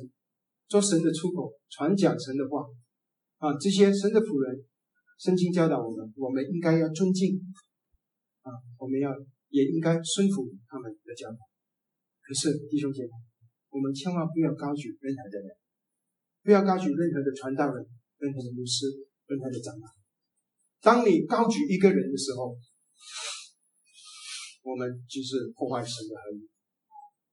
[0.67, 2.61] 做神的出口，传讲神的话，
[3.39, 4.63] 啊，这些神的仆人，
[5.21, 7.37] 圣经教导我们，我们应该要尊敬，
[8.41, 8.49] 啊，
[8.79, 9.13] 我们要
[9.49, 11.37] 也应该顺服他们的教导。
[12.25, 13.11] 可是弟兄姐妹，
[13.69, 15.47] 我们千万不要高举任何的人，
[16.41, 17.85] 不要高举任何的传道人、
[18.17, 18.87] 任何的牧师、
[19.27, 19.87] 任何的长老。
[20.81, 22.57] 当你高举一个人的时候，
[24.63, 26.49] 我们就是破坏神的合一，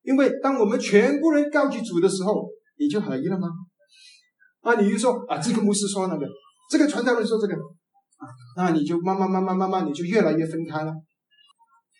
[0.02, 3.48] 因为当我们全部人高举主的时候，你就合一了吗？
[4.60, 6.26] 啊，你就说啊，这个牧师说那个，
[6.70, 7.54] 这个传道人说这个，
[8.18, 10.92] 啊那你就慢慢慢慢慢慢，你就越来越分开了。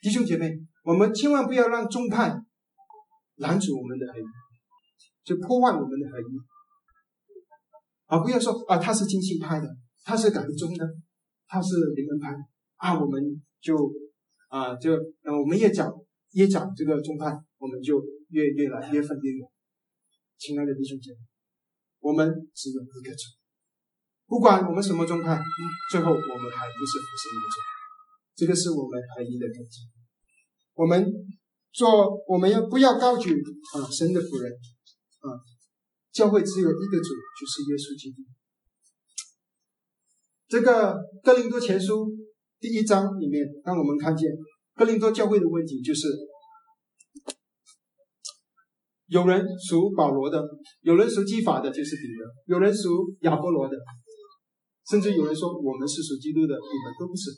[0.03, 0.53] 弟兄姐妹，
[0.85, 2.39] 我们千万不要让宗派
[3.37, 4.23] 拦阻我们的合一，
[5.25, 6.25] 就破坏我们的合一。
[8.07, 9.67] 啊，不要说啊，他是金星派的，
[10.05, 10.87] 他是感宗的，
[11.47, 12.37] 他是灵恩派
[12.77, 13.75] 啊，我们就。
[14.49, 14.93] 啊，就
[15.25, 15.93] 呃，我们越讲
[16.33, 17.27] 越讲这个宗派，
[17.59, 19.53] 我们就越越来越分裂了。
[20.39, 21.19] 亲爱的弟兄姐妹，
[22.01, 23.25] 我们只有一个主，
[24.29, 25.41] 不管我们什么宗派，
[25.91, 27.57] 最后我们还不是服侍一个主。
[28.37, 29.81] 这个是我们合一的根基。
[30.75, 31.11] 我们
[31.73, 34.53] 做，我们要不要高举啊神的仆人
[35.21, 35.27] 啊？
[36.13, 37.09] 教会只有一个主，
[37.41, 38.23] 就是耶稣基督。
[40.47, 42.07] 这个哥林多前书。
[42.61, 44.29] 第一章里面，当我们看见
[44.75, 46.09] 哥林多教会的问题，就是
[49.07, 50.43] 有人属保罗的，
[50.81, 53.77] 有人属基法的，就是彼得；有人属亚波罗的，
[54.91, 57.31] 甚至有人说我们是属基督的，你们都不是。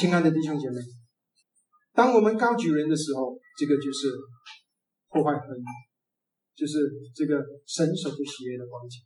[0.00, 0.80] 亲爱的弟兄姐妹，
[1.92, 4.12] 当我们高举人的时候，这个就是
[5.08, 5.62] 破坏合一，
[6.54, 9.00] 就是这个神所不喜悦的光景。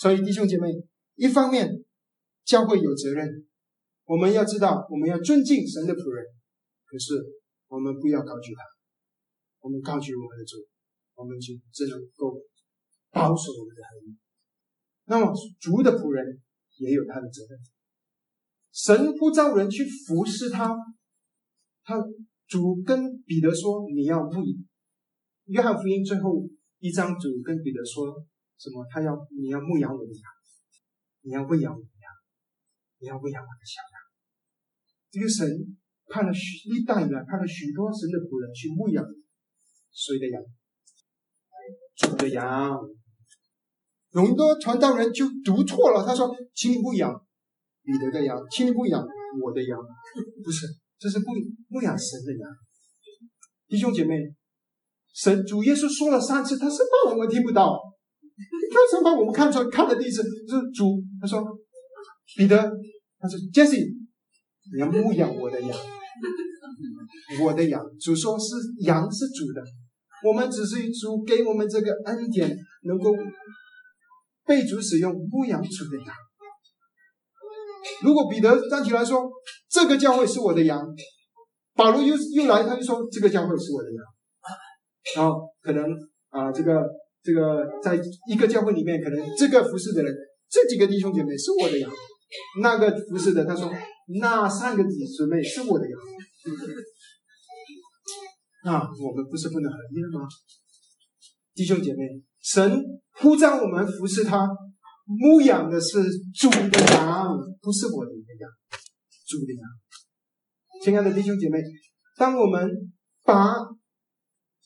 [0.00, 0.68] 所以弟兄姐妹，
[1.16, 1.84] 一方面。
[2.44, 3.26] 教会有责任，
[4.04, 6.26] 我们要知道，我们要尊敬神的仆人。
[6.84, 7.14] 可是，
[7.68, 8.60] 我们不要高举他，
[9.60, 10.58] 我们高举我们的主，
[11.14, 12.36] 我们就只能够
[13.10, 14.12] 保守我们的合一。
[15.06, 16.40] 那么，主的仆人
[16.76, 17.58] 也有他的责任。
[18.72, 20.74] 神不招人去服侍他，
[21.84, 22.02] 他
[22.46, 24.42] 主跟彼得说：“你要牧。”
[25.46, 26.48] 约翰福音最后
[26.78, 28.14] 一章，主跟彼得说
[28.58, 28.84] 什么？
[28.90, 30.22] 他要你要牧养我的羊，
[31.20, 32.10] 你要喂养我的羊。
[32.98, 34.00] 你要喂养我的小羊。
[35.10, 35.76] 这个神
[36.08, 39.04] 派了许一代以来派了许多神的仆人去牧养
[39.92, 40.42] 谁的羊？
[41.96, 42.80] 主的羊。
[44.14, 47.12] 很多传道人就读错了，他说：“请你牧养
[47.82, 49.04] 彼得的羊，请你牧养
[49.42, 49.78] 我的羊。
[50.44, 50.66] ”不是，
[50.98, 51.26] 这是牧
[51.68, 52.48] 牧养神的羊。
[53.66, 54.14] 弟兄姐妹，
[55.14, 57.78] 神主耶稣说了三次，他是怕我们听不到，
[58.72, 61.44] 他生怕我们看错，看的第一次是主，他说
[62.36, 62.70] 彼得。
[63.18, 63.80] 他说：“Jesse，
[64.70, 65.70] 你要牧养我的羊，
[67.42, 67.82] 我的羊。
[67.98, 69.62] 主说是羊是主的，
[70.22, 73.10] 我们只是主给我们这个恩典，能够
[74.46, 76.14] 被主使用牧养主的羊。
[78.02, 79.30] 如果彼得站起来说
[79.68, 80.86] 这个教会是我的羊，
[81.74, 84.04] 保罗又又来，他就说这个教会是我的羊。
[85.16, 85.84] 然后可能
[86.30, 86.82] 啊，这个
[87.22, 90.14] 这个在一个教会里面，可能这个服侍的人，
[90.48, 91.90] 这几个弟兄姐妹是我的羊。”
[92.60, 93.70] 那个服侍的，他说
[94.20, 96.00] 那三个姊妹是我的羊。
[98.64, 100.26] 那我们不是不能合一了吗？
[101.54, 102.02] 弟兄姐妹，
[102.44, 102.84] 神
[103.22, 104.46] 呼召我们服侍他，
[105.06, 106.02] 牧养的是
[106.34, 107.26] 主的羊，
[107.62, 108.50] 不是我的羊，
[109.26, 109.62] 主的羊。
[110.82, 111.58] 亲爱的弟兄姐妹，
[112.18, 112.68] 当我们
[113.22, 113.54] 把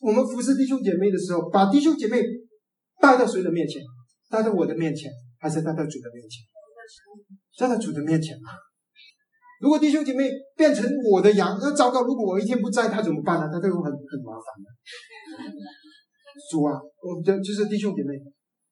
[0.00, 2.20] 我们服侍弟兄姐妹的时候，把弟兄姐妹
[3.00, 3.80] 带到谁的面前？
[4.28, 6.44] 带到我的面前，还是带到主的面前？
[7.58, 8.58] 带到主的面前吧，
[9.60, 12.02] 如果弟兄姐妹变成我的羊，那糟糕！
[12.02, 13.48] 如果我一天不在，他怎么办呢？
[13.52, 14.66] 他这个很很麻烦的。
[16.50, 18.14] 主啊，我们的就是弟兄姐妹，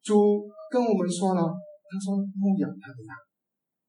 [0.02, 3.16] 主跟我们说了，他说牧养他的羊，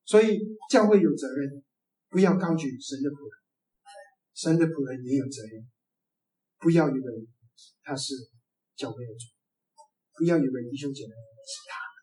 [0.06, 1.64] 所以教会有责任，
[2.10, 3.34] 不要高举神的仆人，
[4.34, 5.68] 神的仆人也有责任，
[6.58, 7.28] 不要以为
[7.84, 8.14] 他是
[8.76, 9.30] 教会的主，
[10.18, 11.98] 不要以为弟兄姐妹是他的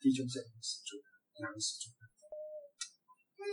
[0.00, 0.96] 弟兄姐妹是主，
[1.42, 2.03] 羊是主。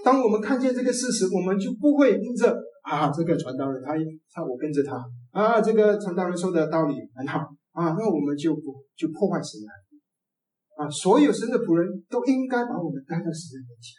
[0.04, 3.94] 当我们看见这个事实，我们就不会因着啊，这个传道人他
[4.32, 7.40] 他我跟着他啊，这个传道人说的道理很好
[7.72, 10.90] 啊，那我们就不就破坏神了啊。
[10.90, 13.94] 所有神的仆人都应该把我们带到神的面前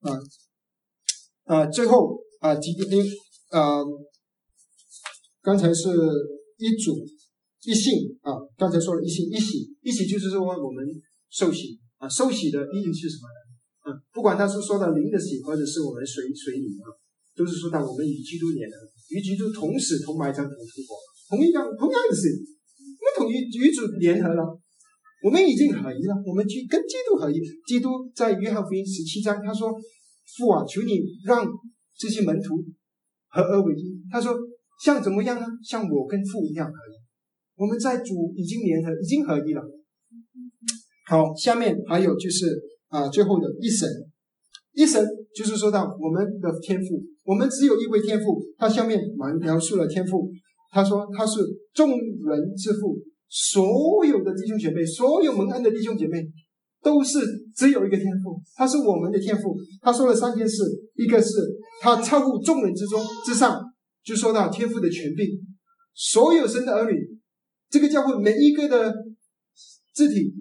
[0.00, 1.66] 啊啊。
[1.66, 3.04] 最后啊，几点
[3.50, 3.82] 啊，
[5.40, 5.88] 刚才是
[6.58, 6.96] 一主
[7.62, 10.84] 一信啊，刚才说了一信一喜一喜，就是说我们
[11.30, 13.43] 受洗啊，受洗的意义是什么呢？
[13.84, 16.88] 嗯，不管他是说到灵的喜，或者是我们水水灵啊，
[17.36, 18.76] 都是说到我们与基督联合，
[19.10, 20.96] 与基督同死同埋葬同复活，
[21.28, 22.32] 同一样同样的事，
[22.80, 24.40] 我们同与与主联合了，
[25.22, 27.38] 我们已经合一了，我们去跟基督合一。
[27.68, 29.70] 基督在约翰福音十七章他说
[30.34, 31.46] ：“父啊，求你让
[31.94, 32.64] 这些门徒
[33.28, 34.34] 合而为一。”他说
[34.82, 35.46] ：“像怎么样呢？
[35.62, 36.96] 像我跟父一样合一。
[37.56, 39.60] 我们在主已经联合，已经合一了。”
[41.06, 42.72] 好，下面还有就是。
[42.88, 43.88] 啊，最后的一神，
[44.72, 45.04] 一神
[45.34, 48.42] 就是说到我们的天赋，我们只有一位天赋。
[48.56, 50.30] 他下面描描述了天赋，
[50.70, 51.40] 他说他是
[51.72, 56.24] 众人之父，所有的弟兄姐妹，所有蒙恩的弟兄姐妹，
[56.82, 57.18] 都是
[57.56, 59.56] 只有一个天赋，他是我们的天赋。
[59.80, 60.62] 他说了三件事，
[60.94, 61.30] 一个是
[61.80, 63.60] 他超乎众人之中之上，
[64.04, 65.26] 就说到天赋的权柄，
[65.94, 66.98] 所有神的儿女，
[67.70, 68.94] 这个教会每一个的
[69.94, 70.32] 肢体。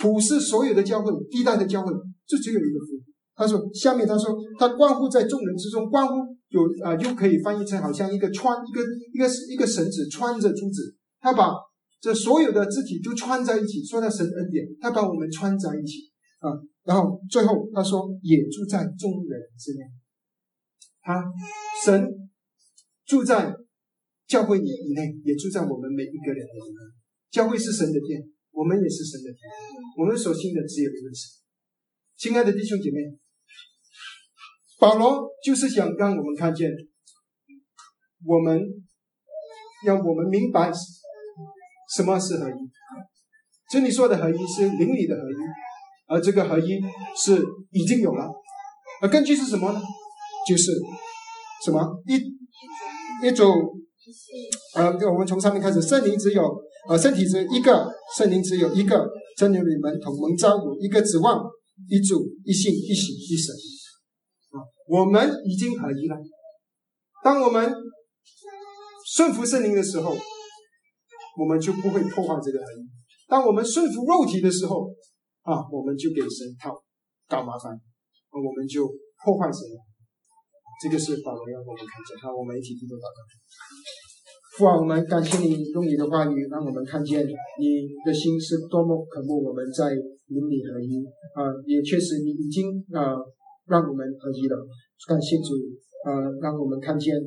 [0.00, 1.92] 普世所有的教会，地带的教会，
[2.26, 2.86] 就只有一个父。
[3.34, 6.14] 他说，下面他说，他关乎在众人之中，关乎
[6.48, 8.80] 有啊，又可以翻译成好像一个穿一个
[9.12, 11.52] 一个一个绳子穿着珠子，他把
[12.00, 16.52] 这所有的肢体都穿在一起，说他神恩典，他把我们穿在一起啊。
[16.84, 19.80] 然后最后他说，也住在众人之内。
[21.00, 21.24] 他
[21.84, 22.06] 神
[23.04, 23.52] 住在
[24.28, 26.78] 教会你以内，也住在我们每一个人的里面。
[27.30, 28.22] 教会是神的殿。
[28.54, 29.28] 我们也是神的，
[29.98, 31.28] 我们所信的只有一位神。
[32.16, 32.98] 亲爱的弟兄姐妹，
[34.78, 36.70] 保罗就是想让我们看见，
[38.24, 38.62] 我们
[39.84, 40.72] 让我们明白
[41.94, 42.54] 什么是合一。
[43.70, 45.34] 这里说的合一是灵里的合一，
[46.06, 46.80] 而这个合一
[47.16, 47.42] 是
[47.72, 48.30] 已经有了，
[49.02, 49.82] 而根据是什么呢？
[50.46, 50.70] 就是
[51.64, 53.52] 什么一一种
[54.74, 56.42] 呃，我们从上面开始，圣灵只有。
[56.86, 61.42] 而身体只有一个，圣灵只有一个，真理你们同盟招有一个指望，
[61.88, 63.54] 一主一信一喜一神。
[64.50, 66.16] 啊，我们已经合一了。
[67.22, 67.72] 当我们
[69.16, 70.14] 顺服圣灵的时候，
[71.38, 72.84] 我们就不会破坏这个合一；
[73.26, 74.90] 当我们顺服肉体的时候，
[75.40, 76.70] 啊，我们就给神套
[77.26, 77.72] 搞麻烦，
[78.30, 78.86] 我们就
[79.24, 79.60] 破坏神。
[80.82, 82.16] 这个是保罗要我们看见。
[82.22, 83.18] 好，我们一起低头祷告。
[84.54, 87.66] 父啊，我们感谢你用你的话语，让我们看见你
[88.06, 91.02] 的心是多么渴慕我们在灵里合一
[91.34, 91.50] 啊！
[91.66, 93.18] 也确实，你已经啊
[93.66, 94.54] 让我们合一了。
[95.08, 95.58] 感谢主
[96.06, 97.18] 啊，让我们看见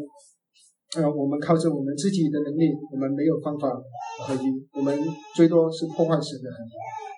[0.95, 3.75] 啊，我们靠着我们自己的能力，我们没有方法
[4.23, 4.97] 合一，我们
[5.35, 6.71] 最多是破坏神的合一。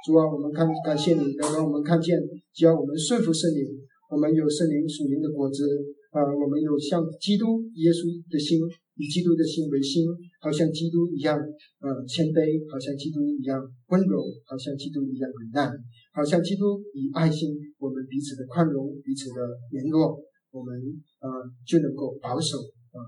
[0.06, 2.18] 主啊，我们看感谢你，能让我们看见，
[2.52, 3.62] 只要我们顺服圣灵，
[4.10, 5.70] 我们有圣灵属灵的果子
[6.12, 8.60] 啊，我们有像基督耶稣的心。
[9.00, 10.04] 以基督的心为心，
[10.44, 13.56] 好像基督一样，呃，谦卑，好像基督一样
[13.88, 15.72] 温柔，好像基督一样忍耐，
[16.12, 19.40] 好像基督以爱心，我们彼此的宽容，彼此的
[19.72, 20.20] 联络，
[20.52, 20.76] 我们
[21.24, 22.60] 呃就能够保守
[22.92, 23.00] 啊，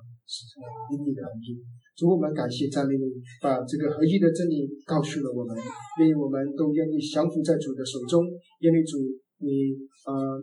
[0.95, 1.59] 灵里的合一。
[1.99, 3.11] 主，我们感谢赞美你，
[3.43, 5.51] 把这个合一的真理告诉了我们，
[5.99, 8.23] 愿意我们都愿意降服在主的手中，
[8.63, 8.95] 愿意主
[9.43, 9.75] 你
[10.07, 10.39] 呃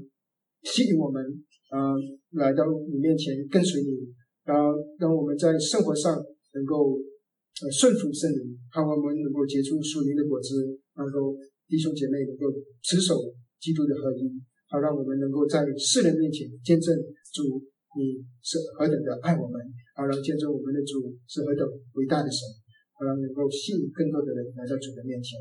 [0.61, 1.25] 吸引我们
[1.71, 1.97] 呃
[2.33, 4.15] 来到你面前跟随你。
[4.49, 4.57] 啊，
[4.97, 6.17] 让我们在生活上
[6.57, 10.57] 能够呃顺服圣灵，盼望我们能够结出属灵的果子，
[10.97, 11.37] 能够
[11.69, 12.49] 弟兄姐妹能够
[12.81, 13.13] 持守
[13.61, 14.25] 基督的合一，
[14.73, 16.97] 好让我们能够在世人面前见证
[17.29, 17.61] 主
[17.93, 19.61] 你是何等的爱我们，
[19.93, 21.69] 好让见证我们的主是何等
[22.01, 22.49] 伟大的神，
[22.97, 25.37] 好让能够吸引更多的人来到主的面前。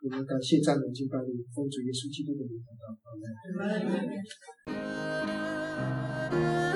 [0.00, 3.12] 我们感谢赞美敬拜你，奉主耶稣基督的名祷告，阿
[5.28, 5.37] 门。
[6.30, 6.67] love.